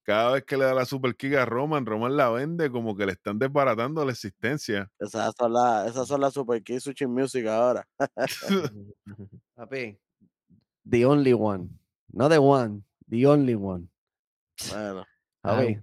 [0.06, 3.04] cada vez que le da la super kick a Roman, Roman la vende como que
[3.06, 4.88] le están desbaratando la existencia.
[5.00, 7.86] Esas son las esas son las Super Kids Switching Music ahora.
[9.56, 9.98] Papi,
[10.88, 11.68] the only one,
[12.12, 13.88] no the one, the only one.
[14.70, 15.04] Bueno,
[15.42, 15.78] Papi,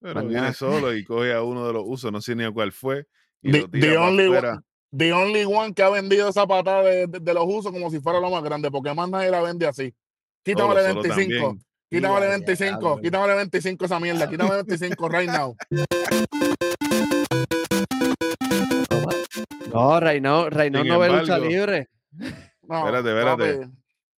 [0.00, 2.72] Pero viene solo y coge a uno de los usos, no sé ni a cuál
[2.72, 3.06] fue,
[3.42, 4.60] y The- lo tira the pa' only one-.
[4.96, 7.98] The only one que ha vendido esa patada de, de- de los usos como si
[8.00, 9.92] fuera lo más grande, porque más nadie la vende así.
[10.46, 11.64] Solo, solo 25, también.
[11.94, 13.00] Quítamele Ya, 25, diablo.
[13.00, 15.56] quítamele 25 esa mierda, quítamele 25 right now.
[19.72, 21.88] No, Reynao Sin no ve lucha libre.
[22.62, 23.70] No, Espérate, espérate.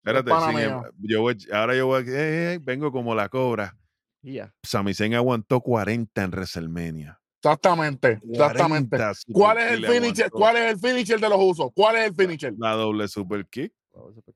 [0.03, 3.75] Espérate, sin em- yo voy, ahora yo voy, eh, eh, vengo como la cobra.
[4.21, 4.53] Y ya.
[4.63, 7.19] Sami Zayn aguantó 40 en WrestleMania.
[7.41, 8.97] Exactamente, exactamente.
[8.97, 10.31] 40 super ¿Cuál es el finisher?
[10.31, 11.69] ¿Cuál es el finisher de los usos?
[11.75, 12.53] ¿Cuál es el finisher?
[12.57, 13.71] La doble super kick.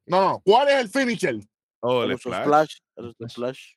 [0.05, 1.35] No, no, ¿cuál es el finisher?
[1.81, 2.43] Oh, el el uso splash.
[2.43, 2.77] splash,
[3.19, 3.73] el splash.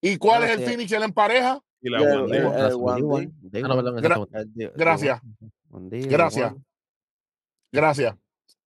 [0.00, 1.60] ¿Y cuál es el finisher en pareja?
[1.80, 1.98] Y la.
[4.74, 5.20] Gracias.
[5.70, 6.54] Gracias.
[7.72, 8.16] Gracias.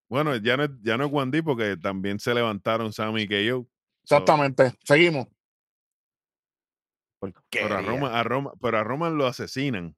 [0.08, 3.66] Bueno, ya no, es- ya no es D porque también se levantaron Sammy y KO.
[4.04, 4.74] So, Exactamente.
[4.84, 5.26] Seguimos.
[7.50, 9.96] pero, a Roma, a Roma, pero a Roman lo asesinan.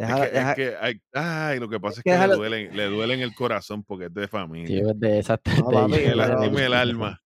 [0.00, 2.22] Deja, es que, deja- es que hay- ay, lo que pasa es que que, le,
[2.24, 4.90] déjalo- duele, le duele en el corazón porque es de Sí, familia.
[4.90, 7.20] es de esas No, papi, me pero- lastima el alma.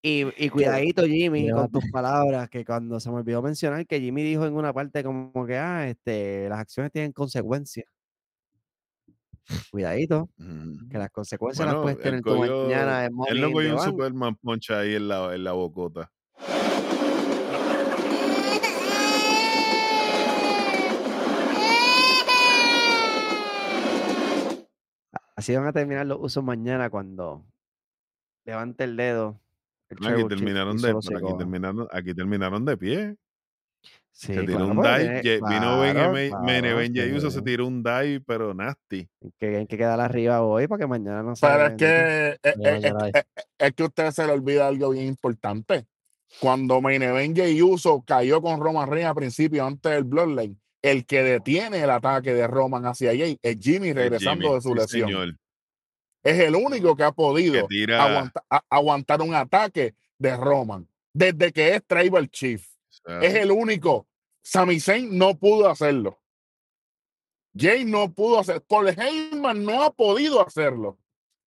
[0.00, 4.22] Y, y cuidadito, Jimmy, con tus palabras, que cuando se me olvidó mencionar que Jimmy
[4.22, 7.86] dijo en una parte como que, ah, este, las acciones tienen consecuencias.
[9.70, 10.88] Cuidadito, Ujú.
[10.90, 13.74] que las consecuencias las Bueno, puedes él tener tú cogió- mañana en Él no cogió
[13.76, 13.80] un.
[13.82, 16.10] Superman Punch ahí en la, en la bocota.
[25.38, 27.44] Así van a terminar los usos mañana cuando
[28.44, 29.40] levante el dedo.
[29.88, 33.16] el No, aquí terminaron de, aquí terminaron, aquí terminaron de pie.
[34.10, 35.22] Sí, se tiró claro, un dive.
[35.22, 39.08] Ye- vino Ben, claro, Ben, claro, Ben Jay Uso, se tiró un dive, pero nasty.
[39.38, 42.38] Que hay que quedar arriba hoy para que mañana no se Pero es vea que,
[42.42, 42.84] es, es-
[43.14, 43.24] es-
[43.58, 45.86] es que a usted se le olvida algo bien importante.
[46.40, 51.80] Cuando Jey Uso cayó con Roman Reigns a principio antes del Bloodline, el que detiene
[51.82, 55.08] el ataque de Roman hacia Jay es Jimmy Es regresando Jimmy, de su lesión.
[55.08, 55.36] señor,
[56.22, 58.02] Es el único que ha que podido tira.
[58.04, 62.66] aguanta- a- aguantar un ataque de Roman desde que es Tribal Chief.
[63.22, 64.06] Es el único.
[64.42, 66.20] Sami Zayn no pudo hacerlo.
[67.56, 68.62] Jay no pudo hacer.
[68.62, 70.98] Paul Heyman no ha podido hacerlo.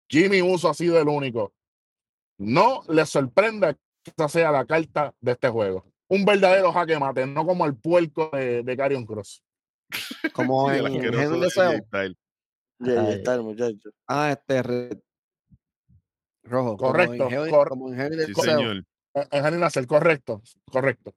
[0.08, 1.52] Jimmy Uso ha sido el único.
[2.38, 3.80] No le sorprenda que
[4.16, 5.84] esa sea la carta de este juego.
[6.10, 9.42] Un verdadero jaque mate, no como el puerco de, de Carrion Cross.
[10.32, 11.66] Como el en asqueroso Hell in de the Cell.
[11.66, 12.16] AJ Styles.
[12.80, 13.12] Ya, ya Ay.
[13.14, 13.90] está el muchacho.
[14.08, 14.62] Ah, este.
[14.62, 15.02] Re-
[16.44, 16.76] Rojo.
[16.76, 18.58] Correcto, Como en cor- como en del Sí, Boxeo.
[18.58, 18.84] señor.
[19.14, 21.12] En a Cell, correcto, correcto.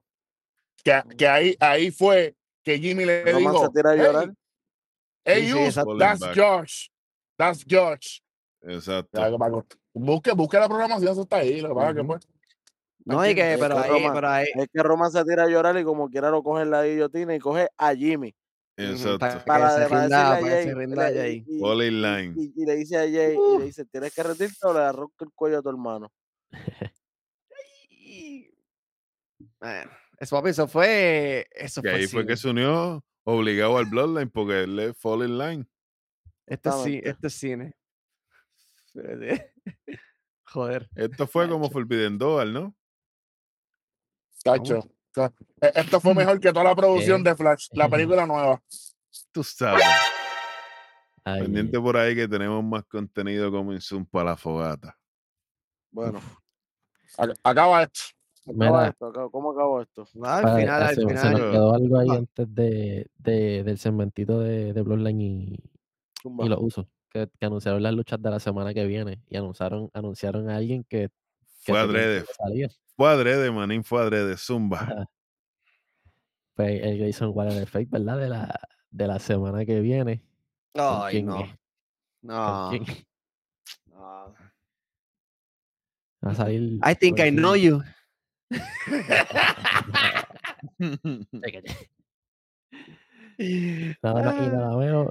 [0.83, 4.33] Que, que ahí, ahí fue que Jimmy le Roman dijo, se tira a "Hey, llorar.
[5.25, 6.35] hey, Sí, sí, you, that's back.
[6.37, 6.87] Josh,
[7.37, 8.19] that's Josh.
[8.61, 9.19] Exacto.
[9.19, 9.37] Ya, que
[9.69, 11.61] que- Busque, busque la programación, eso está ahí.
[11.61, 12.07] Lo que pasa es que, Ujú.
[12.07, 12.27] pues,
[13.05, 14.45] No, y que, es pero que ahí, Roman- pero ahí.
[14.55, 17.35] Es que Roman se tira a llorar y como quiera lo coge en la guillotina
[17.35, 18.33] y coge a Jimmy.
[18.77, 19.19] Exacto.
[19.19, 20.73] Para, Para, que rinda, decirle a para que se Jay.
[20.73, 21.43] rinda le- Jay.
[21.47, 22.33] y- y- Fall in y- line.
[22.55, 25.31] y- le dice a Jay, y le dice, tienes que rendirte o le arranca el
[25.35, 26.09] cuello a tu hermano.
[29.59, 31.47] Bueno, eso, papi, eso fue.
[31.51, 31.91] Eso Y fue.
[31.93, 35.65] ahí fue que se unió obligado al Bloodline porque él es Fall in line.
[36.45, 37.09] Este es, Exactamente.
[37.09, 37.73] este es cine.
[40.45, 40.89] Joder.
[40.95, 42.75] Esto fue como Forbidden Door, ¿no?
[44.43, 44.79] Tacho.
[45.61, 47.29] E- Esto fue mejor que toda la producción ¿Qué?
[47.29, 48.61] de Flash, la película nueva.
[49.31, 49.83] Tú sabes.
[51.25, 54.97] Ay, Pendiente por ahí que tenemos más contenido como Zoom para la fogata.
[55.91, 56.19] Bueno,
[57.17, 58.01] Ac- Acaba esto.
[58.45, 60.05] acaba Mira, esto, ¿cómo acabó esto?
[60.15, 61.51] No, al para- final, al se, se nos final.
[61.51, 62.15] quedó algo ahí Ah.
[62.15, 65.63] antes de, de- del segmentito de, de Bloodline y,
[66.25, 66.87] los usos.
[67.09, 69.21] Que, que anunciaron las luchas de la semana que viene.
[69.29, 71.09] Y anunciaron, anunciaron a alguien que
[71.65, 72.25] Fue adrede.
[72.95, 74.37] Fue adrede, manín, fue adrede.
[74.37, 75.07] Zumba.
[76.55, 78.17] Fue el Grayson Waller Effect, ¿verdad?
[78.17, 78.59] De la,
[78.91, 80.21] de la semana que viene.
[80.73, 81.47] ¿Con Ay, no.
[82.21, 82.71] No.
[83.91, 84.35] no.
[86.25, 86.79] Va a salir.
[86.85, 87.81] I think I know you.
[94.01, 94.49] Nada más y Ah.
[94.53, 95.07] nada menos.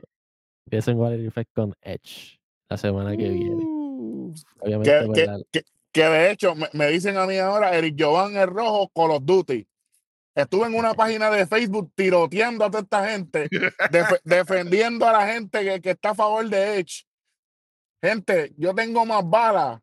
[0.66, 2.38] Grayson Waller Effect con Edge.
[2.68, 3.54] La semana que viene.
[3.64, 4.32] Uh.
[4.60, 7.96] Obviamente, pues, que- la- que- que de hecho, me, me dicen a mí ahora, Eric
[7.98, 9.66] Jovan el rojo, Call of Duty.
[10.34, 13.48] Estuve en una página de Facebook tiroteando a toda esta gente,
[13.90, 17.04] defe- defendiendo a la gente que, que está a favor de Edge.
[18.02, 19.78] Gente, yo tengo más balas.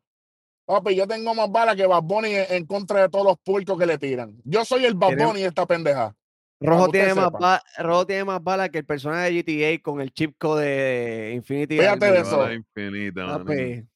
[0.66, 3.78] Papi, yo tengo más balas que Bad Bunny en, en contra de todos los pulcos
[3.78, 4.36] que le tiran.
[4.44, 6.14] Yo soy el Bad Bunny de esta pendeja.
[6.62, 7.38] Rojo tiene, más sepa.
[7.38, 9.42] ba- Rojo tiene más balas que el personaje de
[9.76, 11.78] GTA con el chip code de Infinity.
[11.78, 12.36] Fíjate de eso.
[12.38, 13.26] Bala infinita.
[13.38, 13.86] Papi,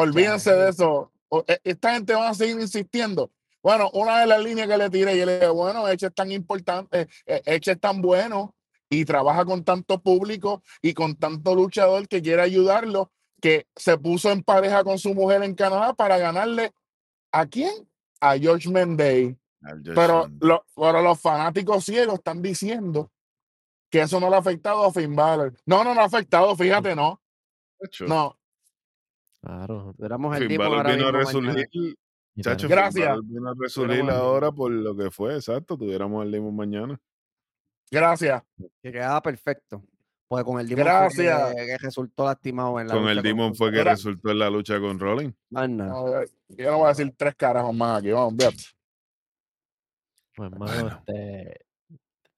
[0.00, 1.12] Olvídense de eso.
[1.28, 3.30] O- e- Esta gente va a seguir insistiendo.
[3.62, 6.30] Bueno, una de las líneas que le tiré, yo le dije, bueno, Eche es tan
[6.30, 8.54] importante, eh, Eche es tan bueno
[8.88, 14.30] y trabaja con tanto público y con tanto luchador que quiere ayudarlo, que se puso
[14.30, 16.72] en pareja con su mujer en Canadá para ganarle
[17.32, 17.88] a quién?
[18.20, 19.36] A George Mendey.
[19.96, 23.10] Pero, lo- pero los fanáticos ciegos están diciendo
[23.90, 25.52] que eso no le ha afectado a Finn Balor.
[25.64, 27.20] No, no, no ha afectado, fíjate, no.
[28.06, 28.38] No,
[29.46, 29.94] Claro.
[29.96, 31.96] tuviéramos el Finn Balor ahora vino a resurgir.
[32.40, 33.08] Chacho, Gracias.
[33.08, 35.76] Balor vino a resurgir ahora por lo que fue, exacto.
[35.78, 36.98] Tuviéramos el Limón mañana.
[37.90, 38.42] gracias.
[38.82, 39.84] Que quedaba perfecto.
[40.28, 43.54] Pues con el Demon fue que, que resultó lastimado en la Con lucha el Demon
[43.54, 45.32] fue que resultó en la lucha con nada.
[45.68, 48.56] No, yo no voy a decir tres carajos más aquí, vamos, fíjate.
[50.34, 50.88] Pues, hermano, Bueno.
[51.06, 51.60] este,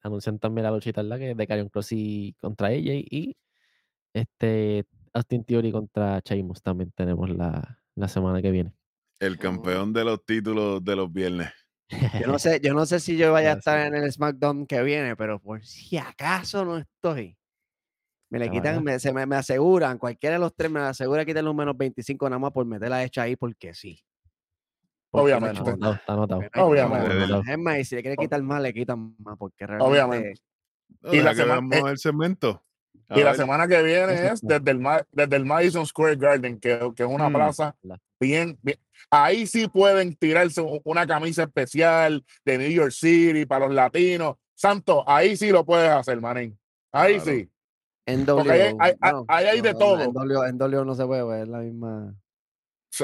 [0.03, 1.17] anuncian también la luchita ¿verdad?
[1.17, 2.77] que de Karrion Cross y contra AJ
[3.09, 3.35] y
[4.13, 8.73] este Austin Theory contra Sheamus también tenemos la, la semana que viene.
[9.19, 11.49] El campeón de los títulos de los viernes.
[12.21, 14.83] Yo no sé, yo no sé si yo vaya a estar en el SmackDown que
[14.83, 17.35] viene, pero por si acaso no estoy.
[18.29, 21.49] Me le quitan, me, se me, me aseguran, cualquiera de los tres me asegura quitarle
[21.49, 23.99] un menos 25 nada más por meterla hecha ahí porque sí.
[25.09, 25.59] Porque Obviamente.
[25.61, 27.51] Está anotado, está Obviamente.
[27.51, 30.35] Es más, y si le quiere quitar más, le quitan más, porque Obviamente.
[30.35, 30.41] realmente
[31.01, 32.63] No, Y la semana- el segmento.
[33.09, 36.91] A Y la semana que viene es desde el, desde el Madison Square Garden, que,
[36.95, 37.33] que es una Mm.
[37.33, 38.77] plaza La- bien, bien.
[39.09, 44.35] Ahí sí pueden tirarse una camisa especial de New York City para los latinos.
[44.53, 46.57] Santo, ahí sí lo puedes hacer, manín.
[46.91, 47.31] Ahí Claro.
[47.31, 47.49] sí.
[48.05, 48.93] en Porque ahí hay-
[49.27, 50.01] hay- de no, todo.
[50.03, 52.13] En W, en W no se puede, pues, es la misma.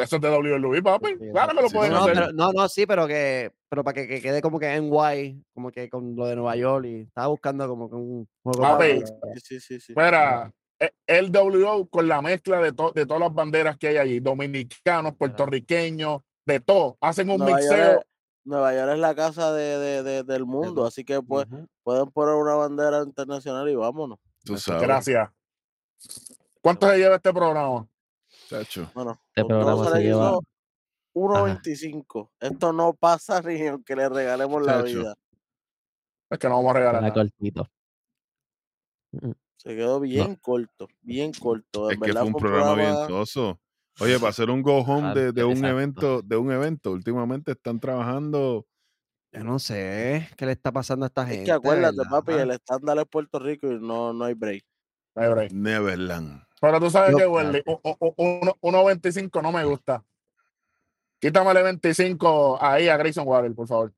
[0.02, 1.10] Eso es de WWE, papi.
[1.20, 2.14] Sí, Claro que lo sí, pueden No, no, hacer.
[2.16, 5.42] pero, no, no, sí, pero que, pero para que, que quede como que en guay,
[5.54, 8.62] como que con lo de Nueva York y estaba buscando como que un juego.
[8.62, 9.80] Papi, para- Sí, sí, sí.
[9.80, 9.94] sí.
[9.96, 13.98] Mira, e- el WO con la mezcla de, to- de todas las banderas que hay
[13.98, 16.98] allí, dominicanos, puertorriqueños, de todo.
[17.02, 18.00] Hacen un Nueva York, mixeo.
[18.00, 18.06] es,
[18.44, 21.48] Nueva York es la casa de, de- de- del mundo, así que pues,
[21.84, 24.20] pueden poner una bandera internacional y vámonos.
[24.44, 25.30] tú sabes, Gracias.
[26.62, 27.88] ¿Cuánto se lleva este programa?
[28.48, 28.92] Chacho.
[28.94, 30.28] Bueno, Este programa se le lleva.
[30.30, 30.42] hizo
[31.16, 32.30] 1.25.
[32.40, 34.98] Esto no pasa ni aunque le regalemos la Chacho.
[35.00, 35.16] vida.
[36.30, 37.14] Es que no vamos a regalar nada.
[37.14, 37.68] cortito.
[39.12, 41.90] Mm, Se quedó bien corto, bien corto.
[41.90, 43.60] Es En que verdad fue un programa bien soso.
[44.02, 45.68] Oye, para hacer un go home Ah, de, de un exacto.
[45.70, 48.66] evento, de un evento, últimamente están trabajando.
[49.32, 51.46] Yo no sé qué le está pasando a esta Es gente.
[51.46, 52.10] que acuérdate, ¿verdad?
[52.12, 54.64] papi, el estándar es Puerto Rico y no, no hay break.
[55.16, 55.52] No hay break.
[55.54, 56.45] Neverland.
[56.62, 60.04] Pero tú sabes que uno- 1.25 no me gusta.
[61.20, 63.94] Quítamele 25 ahí a Grayson Waller, por favor.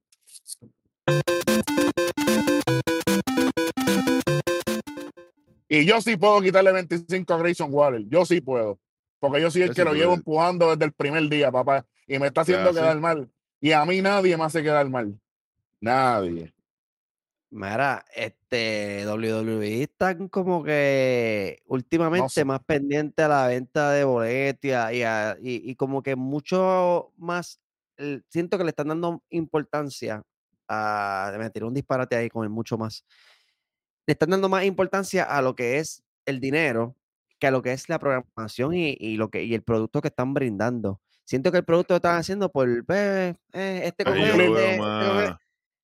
[5.70, 8.04] Y yo sí puedo quitarle 25 a Grayson Waller.
[8.08, 8.80] Yo sí puedo.
[9.20, 11.86] Porque yo soy el que lo llevo empujando desde el primer día, papá.
[12.08, 13.30] Y me está haciendo quedar mal.
[13.60, 15.20] Y a mí nadie me hace quedar mal.
[15.82, 16.54] Nadie.
[17.50, 22.46] Mira, este WWE están como que últimamente sé.
[22.46, 27.62] más pendiente a la venta de boletos y, a- y y- como que mucho más,
[28.30, 30.24] siento que le están dando importancia
[30.68, 33.06] a, me tiré un disparate ahí con el mucho más,
[34.06, 36.96] le están dando más importancia a lo que es el dinero
[37.40, 40.08] que a lo que es la programación y, y lo que, y el producto que
[40.10, 41.00] están brindando.
[41.24, 44.76] Siento que el producto lo están haciendo por, pues, eh, este con lo este, este
[44.76, 45.38] e- más.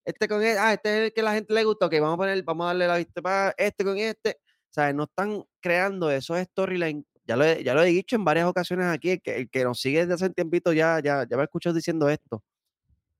[0.05, 2.17] Este con este, ah, este es el que la gente le gusta, ok, vamos a
[2.17, 4.37] poner, vamos a darle la vista para este con este.
[4.69, 7.05] O sea, no están creando esos storylines.
[7.25, 9.63] Ya lo, he, ya lo he dicho en varias ocasiones aquí, el que, el que
[9.63, 12.43] nos sigue desde hace un tiempito ya, ya, ya me escuchó diciendo esto.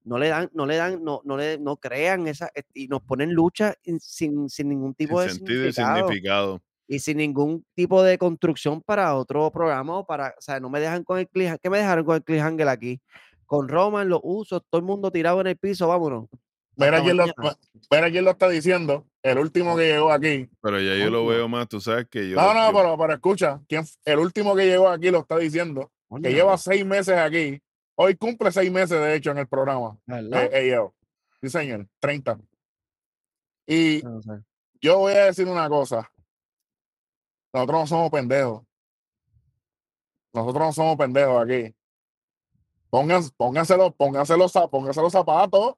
[0.04, 3.34] No le dan, no le dan, no, no le, no crean esa, y nos ponen
[3.34, 6.62] lucha in- sin, sin ningún tipo Sin de sentido y significado significado.
[6.88, 10.82] y sin ningún tipo de construcción para otro programa o para, o sea, no me
[10.82, 11.60] dejan con el cliffhanger.
[11.62, 13.00] ¿Qué me dejaron con el cliffhanger aquí?
[13.46, 16.26] Con Roman, los usos, todo el mundo tirado en el piso, vámonos.
[16.76, 17.26] Mira quién, lo,
[17.92, 19.06] mira quién lo está diciendo.
[19.22, 20.50] El último que llegó aquí.
[20.62, 22.36] Pero ya yo lo veo más, tú sabes que yo.
[22.36, 23.62] No, no, yo- pero, pero escucha.
[23.68, 25.92] ¿quién, el último que llegó aquí lo está diciendo.
[26.22, 27.62] Que lleva seis meses aquí.
[27.96, 29.98] Hoy cumple seis meses, de hecho, en el programa.
[30.08, 30.94] Eh, AO.
[31.42, 31.88] Sí, señor.
[32.00, 32.40] 30.
[33.68, 34.32] Y No sé.
[34.82, 36.10] yo voy a decir una cosa.
[37.54, 38.64] Nosotros no somos pendejos.
[40.34, 41.76] Nosotros no somos pendejos aquí.
[42.90, 44.52] Pónganse, pónganse, los, pónganse los
[45.12, 45.76] zapatos.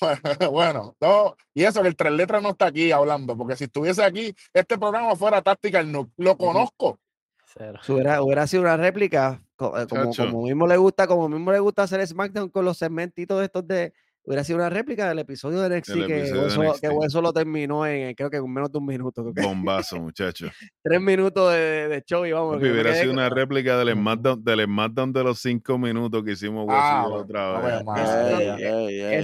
[0.50, 4.02] Bueno, no, y eso que el tres letras no está aquí hablando, porque si estuviese
[4.02, 6.12] aquí, este programa fuera Tactical Nuke.
[6.16, 6.98] Lo conozco.
[7.46, 7.80] Cero.
[7.82, 11.58] Si hubiera, hubiera sido una réplica, eh, como, como mismo le gusta, como mismo le
[11.58, 13.92] gusta hacer SmackDown con los segmentitos estos de.
[14.22, 16.98] Hubiera sido una réplica del episodio de NXT, que, episodio de Hueso, que NXT.
[17.00, 19.22] Hueso lo terminó en, creo que en menos de un minuto.
[19.22, 20.48] creo que Bombazo, muchacho.
[20.82, 22.56] tres minutos de, de show y vamos.
[22.56, 26.66] Papi, hubiera sido una réplica del SmackDown, del SmackDown de los cinco minutos que hicimos
[26.66, 27.82] Hueso Ah, otra vez.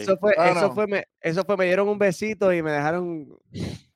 [0.02, 3.28] Eso- eh, fue, eso fue, me, eso fue, me dieron un besito y me dejaron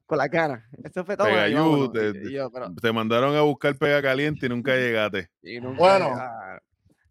[0.07, 0.67] con la cara.
[0.85, 1.29] Eso fue todo.
[1.29, 5.29] Pegayú, te- Y- y yo, pero- Te mandaron a buscar pega caliente y nunca llegaste.
[5.43, 6.11] y nunca- Bueno.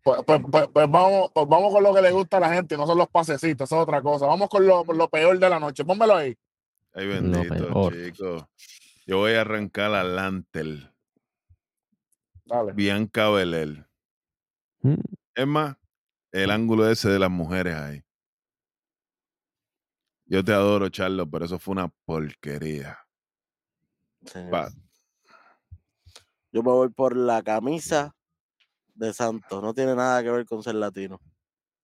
[0.04, 2.78] Pues, pues- pues- pues vamos, pues vamos con lo que le gusta a la gente,
[2.78, 4.26] no son los pasecitos, eso es otra cosa.
[4.26, 5.84] Vamos con lo, peor de la noche.
[5.86, 6.38] Pónmelo ahí.
[6.94, 8.46] Ay, bendito, chicos.
[9.06, 10.92] Yo voy a arrancar a Lantel,
[12.46, 12.74] Dale.
[12.74, 13.86] Bianca Belair.
[14.82, 14.96] Mm,
[15.36, 15.76] Es más,
[16.32, 18.04] el ángulo ese de las mujeres ahí.
[20.26, 23.00] Yo te adoro, Charlo, pero eso fue una porquería.
[24.52, 24.70] Pa-
[26.52, 28.16] Yo me voy por la camisa
[29.00, 29.62] de Santos.
[29.64, 31.20] No tiene nada que ver con ser latino.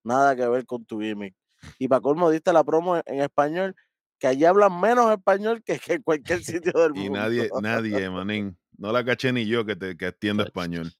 [0.03, 1.35] Nada que ver con tu gimmick.
[1.79, 3.75] Y para colmo diste la promo en, en español,
[4.19, 7.05] que allí hablan menos español que, que en cualquier sitio del mundo.
[7.05, 8.57] Y nadie, nadie, manín.
[8.77, 10.49] No la caché ni yo que, te, que entiendo Chach.
[10.49, 10.91] español.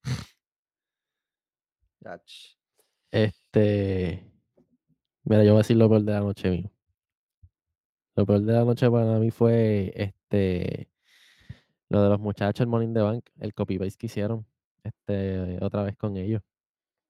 [3.12, 4.32] Este.
[5.24, 6.72] Mira, yo voy a decir lo peor de la noche mío.
[8.16, 10.90] Lo peor de la noche para mí fue este.
[11.90, 14.46] Lo de los muchachos, el Morning the Bank, el copy paste que hicieron.
[14.86, 16.42] Este, otra vez con ellos.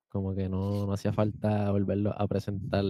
[0.09, 2.83] Como que no, no hacía falta volverlo a presentar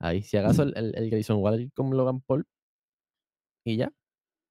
[0.00, 0.22] ahí.
[0.22, 2.46] Si acaso el, el, el Grayson Waller con Logan Paul.
[3.64, 3.92] Y ya.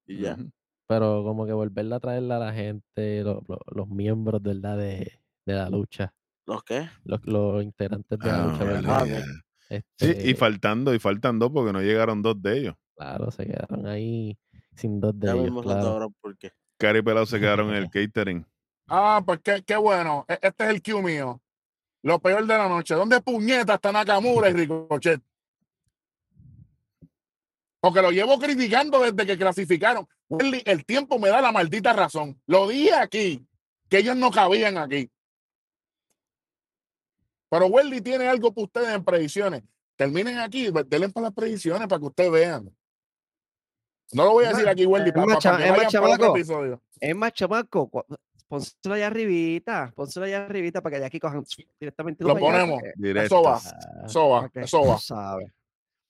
[0.06, 0.34] Y ya.
[0.36, 0.52] Ujú.
[0.88, 4.78] Pero como que volverla a traerle a la gente, lo- lo- los miembros, ¿verdad?
[4.78, 6.14] De, de la lucha.
[6.46, 6.88] ¿Los qué?
[7.06, 9.26] Los, los integrantes de la Ah, lucha, vale, ¿verdad?
[9.98, 12.76] Sí, y Este, faltando, y faltando porque no llegaron dos de ellos.
[12.96, 14.38] Claro, se quedaron ahí
[14.76, 15.88] sin dos de Ya ellos, claro.
[15.88, 16.52] ahora por qué.
[16.78, 18.46] Cari Pelado se quedaron en el catering.
[18.88, 20.26] Ah, pues qué, qué bueno.
[20.28, 21.42] E- Este es el cue mío.
[22.04, 22.96] Lo peor de la noche.
[22.96, 25.22] ¿Dónde puñeta está Nakamura y Ricochet?
[27.80, 30.08] Porque lo llevo criticando desde que clasificaron.
[30.30, 32.42] Welly, el tiempo me da la maldita razón.
[32.48, 33.46] Lo dije aquí,
[33.90, 35.10] que ellos no cabían aquí.
[37.50, 39.64] Pero Welly tiene algo para ustedes en predicciones.
[39.96, 42.76] Terminen aquí, denle para las predicciones para que ustedes vean.
[44.12, 45.26] No lo voy a decir aquí, Welly, es para,
[45.58, 46.82] que vayan para otro episodio.
[47.00, 48.06] Es más, chamaco,
[48.54, 51.44] pónselo allá arribita, pónselo allá arribita para que de aquí cojan
[51.80, 52.24] directamente.
[52.24, 52.80] Lo ponemos.
[52.80, 53.58] va.
[54.06, 55.40] Eso va, eso va.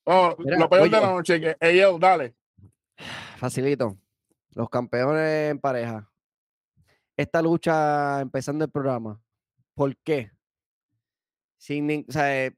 [0.06, 2.36] Oh, Mira, lo peor de la noche, que ellos, dale.
[3.38, 3.98] Facilito.
[4.56, 6.12] Los campeones en pareja.
[7.16, 9.22] Esta lucha empezando el programa.
[9.74, 10.30] ¿Por qué?
[11.58, 12.52] Sin, o sea, eh,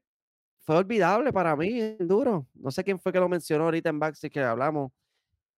[0.64, 2.48] fue olvidable para mí, duro.
[2.54, 4.90] No sé quién fue que lo mencionó ahorita en Backstage que hablamos.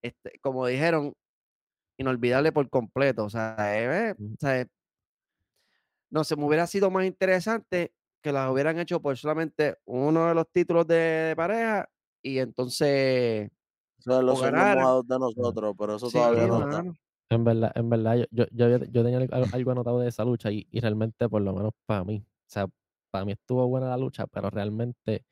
[0.03, 1.15] Este, como dijeron,
[1.99, 3.25] inolvidable por completo.
[3.27, 4.67] O sea, eh, o sea,
[6.11, 7.93] no sé, me hubiera sido más interesante
[8.23, 11.89] que las hubieran hecho por solamente uno de los títulos de, de pareja
[12.23, 13.51] y entonces
[14.27, 16.83] o los mojados de nosotros, pero eso Sí, todavía no está.
[17.31, 20.25] En verdad, en verdad, yo, yo, yo, había- yo tenía algo, algo anotado de esa
[20.25, 22.67] lucha y, y realmente, por lo menos para mí, o sea,
[23.11, 25.25] para mí estuvo buena la lucha, pero realmente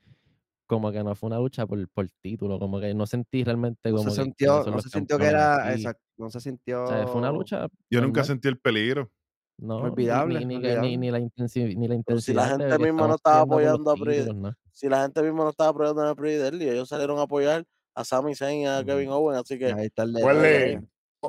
[0.67, 3.97] como que no fue una lucha por, por título, como que no sentí realmente No
[3.99, 6.87] como se que sintió, son no se sintió que era, exacto, no se O sintió
[6.89, 9.11] sea, fue una lucha Yo nunca normal, sentí el peligro.
[9.59, 10.99] no, olvidable, ni, ni, que- ni, olvidable.
[10.99, 13.41] ni la intensi- ni la Pero si la intensidad de gente que misma no estaba
[13.43, 14.55] apoyando a Pri- títulos, ¿no?
[14.73, 17.65] si la gente misma no estaba apoyando a Pretty Deadly, ellos salieron a apoyar
[17.95, 18.85] a Sami Zayn y a.
[18.85, 20.81] Kevin Owens, así que Ahí está el detalle.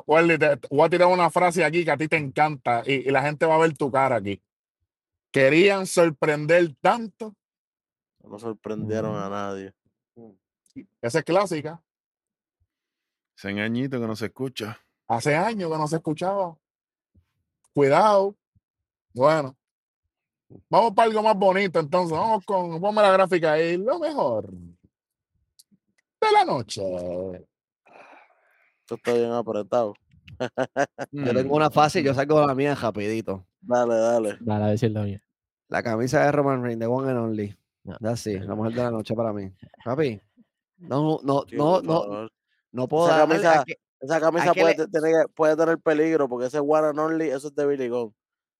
[0.06, 3.08] huele, te, te voy a tirar una frase aquí que a ti te encanta y,
[3.08, 4.42] y la gente va a ver tu cara aquí.
[5.32, 7.34] Querían sorprender tanto.
[8.24, 9.20] No sorprendieron Ujú.
[9.20, 9.74] a nadie.
[11.00, 11.82] Esa es clásica.
[13.36, 14.78] Hace añito que no se escucha.
[15.06, 16.56] Hace años que no se escuchaba.
[17.72, 18.34] Cuidado.
[19.12, 19.56] Bueno.
[20.70, 22.16] Vamos para algo más bonito entonces.
[22.16, 23.76] Vamos con, ponme la gráfica ahí.
[23.76, 24.50] Lo mejor
[26.20, 26.82] de la noche.
[28.80, 29.94] Esto está bien apretado.
[31.12, 33.46] Yo tengo una fácil, yo saco la mía rapidito.
[33.60, 34.36] Dale, dale.
[34.40, 35.22] Dale, a la mía.
[35.68, 37.58] La camisa de Roman Reigns, de One and Only.
[37.84, 39.50] No, Así, no, la mujer de la noche para mí.
[39.84, 40.20] Papi,
[40.78, 42.28] no, no, no, no,
[42.72, 43.64] no puedo Esa camisa-
[44.00, 47.66] Esa camisa puede, tener- puede tener peligro porque ese one and only, eso es de
[47.66, 48.14] Billy Gunn.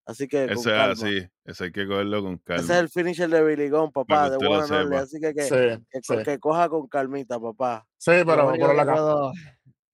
[0.07, 0.93] Así que con Ese es calma.
[0.95, 1.29] así.
[1.45, 2.63] Ese hay que cogerlo con calma.
[2.63, 4.97] Ese es el finisher de Billy Gunn, papá, que de one and only.
[4.97, 5.55] Así que que, Sí,
[5.91, 6.17] que, sí.
[6.25, 7.87] que coja con calmita, papá.
[7.99, 9.33] Sí, pero, pero la, que ca- puedo-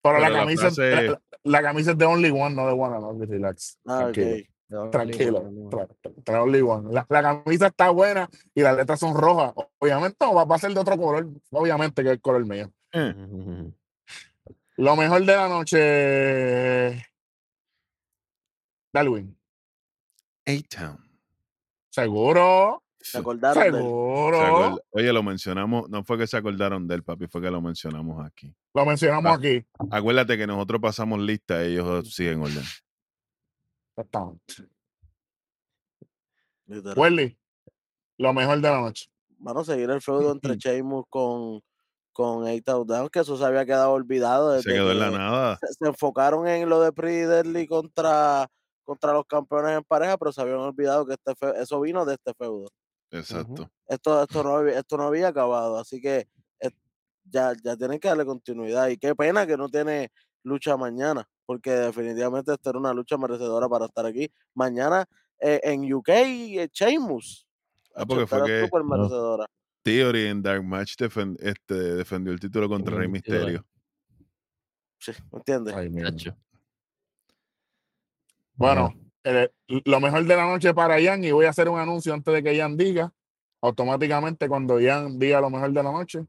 [0.00, 2.72] pero la Pero la camisa, frase- la, la camisa es de Only One, no de
[2.72, 3.26] One and Only.
[3.26, 3.78] Relax.
[3.86, 4.46] Ah, Tranquilo.
[4.90, 5.38] Tranquilo.
[5.38, 5.70] One, Only One.
[5.70, 5.88] Tra-
[6.24, 6.92] tra- Only One.
[6.92, 9.52] La, la camisa está buena y las letras son rojas.
[9.78, 11.28] Obviamente no, va, va a ser de otro color.
[11.50, 12.70] Obviamente que es el color mío.
[12.94, 13.74] Ujú.
[14.76, 17.06] Lo mejor de la noche.
[18.92, 19.36] Darwin.
[20.46, 20.98] A-Town.
[21.90, 22.82] Seguro.
[23.00, 23.74] ¿Se acordaron de él?
[23.74, 24.40] Se Seguro.
[24.40, 27.60] acord- Oye, lo mencionamos, no fue que se acordaron de él, papi, fue que lo
[27.60, 28.54] mencionamos aquí.
[28.72, 29.34] Lo mencionamos Ah.
[29.36, 29.64] aquí.
[29.90, 32.62] Acuérdate que nosotros pasamos lista, ellos siguen orden.
[33.96, 34.54] Exactamente.
[36.66, 36.98] Literal.
[36.98, 37.38] Welly.
[38.18, 39.06] Lo mejor de la noche.
[39.38, 41.60] Van a seguir el feudo entre Sheamus con,
[42.12, 44.50] con A-Town Down, que eso se había quedado olvidado.
[44.52, 45.58] Se desde quedó en la nada.
[45.60, 48.48] se, se enfocaron en lo de Pretty Deadly contra,
[48.84, 52.14] contra los campeones en pareja, pero se habían olvidado que este fe- eso vino de
[52.14, 52.68] este feudo.
[53.10, 53.70] Exacto.
[53.86, 56.26] Esto, esto, no, había- esto no había acabado, así que
[57.24, 58.88] ya, ya tienen que darle continuidad.
[58.88, 60.10] Y qué pena que no tiene
[60.42, 64.30] lucha mañana, porque definitivamente esta era una lucha merecedora para estar aquí.
[64.54, 65.04] Mañana
[65.40, 67.46] eh, en UK, eh, Sheamus.
[67.94, 68.96] Ah, porque fue que- súper no.
[68.96, 69.46] merecedora.
[69.82, 73.06] Theory en Dark Match defen- este, defendió el título contra Rey.
[73.08, 73.66] Misterio.
[74.98, 75.74] Sí, ¿me entiendes?
[75.74, 76.10] Ay, mira.
[76.10, 76.34] Chacho.
[78.54, 78.94] Bueno,
[79.24, 79.50] eh,
[79.84, 82.42] lo mejor de la noche para Ian, y voy a hacer un anuncio antes de
[82.42, 83.12] que Ian diga,
[83.60, 86.24] automáticamente cuando Ian diga lo mejor de la noche,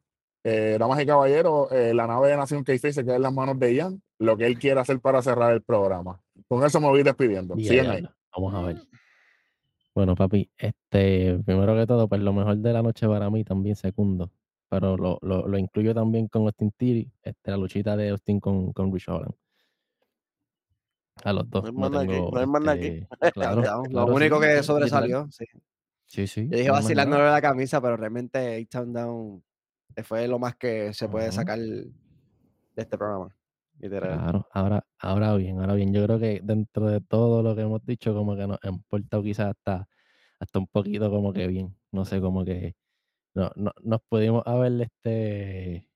[0.47, 3.57] eh, damas y caballeros, eh, la nave de Nación Keife se queda en las manos
[3.57, 6.21] de Ian, lo que él quiera hacer para cerrar el programa.
[6.47, 7.55] Con eso me voy despidiendo.
[7.57, 8.03] Ya, ahí.
[8.03, 8.15] ya.
[8.31, 8.77] Vamos a ver.
[9.95, 13.75] Bueno, papi, este, primero que todo, pues lo mejor de la noche para mí también
[13.75, 14.29] segundo,
[14.69, 18.71] pero lo, lo, lo incluyo también con Austin Theory, este, la luchita de Austin con,
[18.71, 19.33] con Rich Holland.
[21.23, 21.63] A los dos.
[21.73, 22.87] no más nada aquí, no hay más nada aquí.
[22.87, 25.27] este, claro, claro, lo único sí, que sobresalió.
[25.31, 25.45] Sí.
[26.05, 26.47] Sí, sí.
[26.51, 29.43] Yo dije no vacilándole la camisa, pero realmente A-Town Down
[30.03, 31.91] fue lo más que se puede sacar de
[32.75, 33.35] este programa.
[33.79, 34.19] Literal.
[34.19, 37.85] Claro, ahora, ahora bien, ahora bien, yo creo que dentro de todo lo que hemos
[37.85, 39.87] dicho, como que nos ha importado quizás hasta,
[40.39, 42.75] hasta un poquito como que bien, no sé, como que
[43.33, 45.89] no, no, nos pudimos haber este,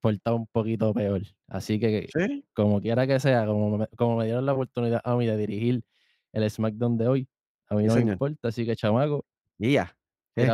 [0.00, 1.22] portado un poquito peor.
[1.48, 2.44] Así que Sí.
[2.54, 5.84] como quiera que sea, como me, como me dieron la oportunidad a mí de dirigir
[6.32, 7.28] el SmackDown de hoy,
[7.68, 8.12] a mí no me señor.
[8.14, 9.26] importa, así que chamaco,
[9.58, 9.96] Y ya.
[10.34, 10.46] ¿Qué?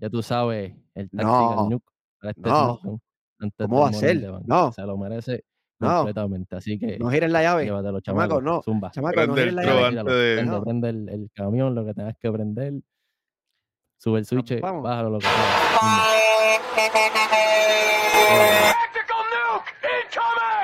[0.00, 3.00] Ya tú sabes, el Tactical no, Nuke para este no.
[3.38, 4.32] Antes ¿Cómo va a ser?
[4.46, 4.72] No.
[4.72, 5.44] Se lo merece
[5.78, 5.96] no.
[5.96, 6.56] completamente.
[6.56, 6.98] Así que.
[6.98, 7.64] No giren la llave.
[7.64, 8.40] Llévatelo, chamaco.
[8.40, 8.62] no.
[8.62, 8.90] Zumba.
[8.90, 9.86] Chamaco, prende no giren la llave.
[9.86, 10.34] Antes de...
[10.36, 12.74] Prende, prende el, el, camión, lo que tengas que prender.
[13.98, 14.82] Sube el switch, Vamos.
[14.82, 15.34] bájalo lo que sea.
[18.62, 20.59] Tactical Nuke incoming!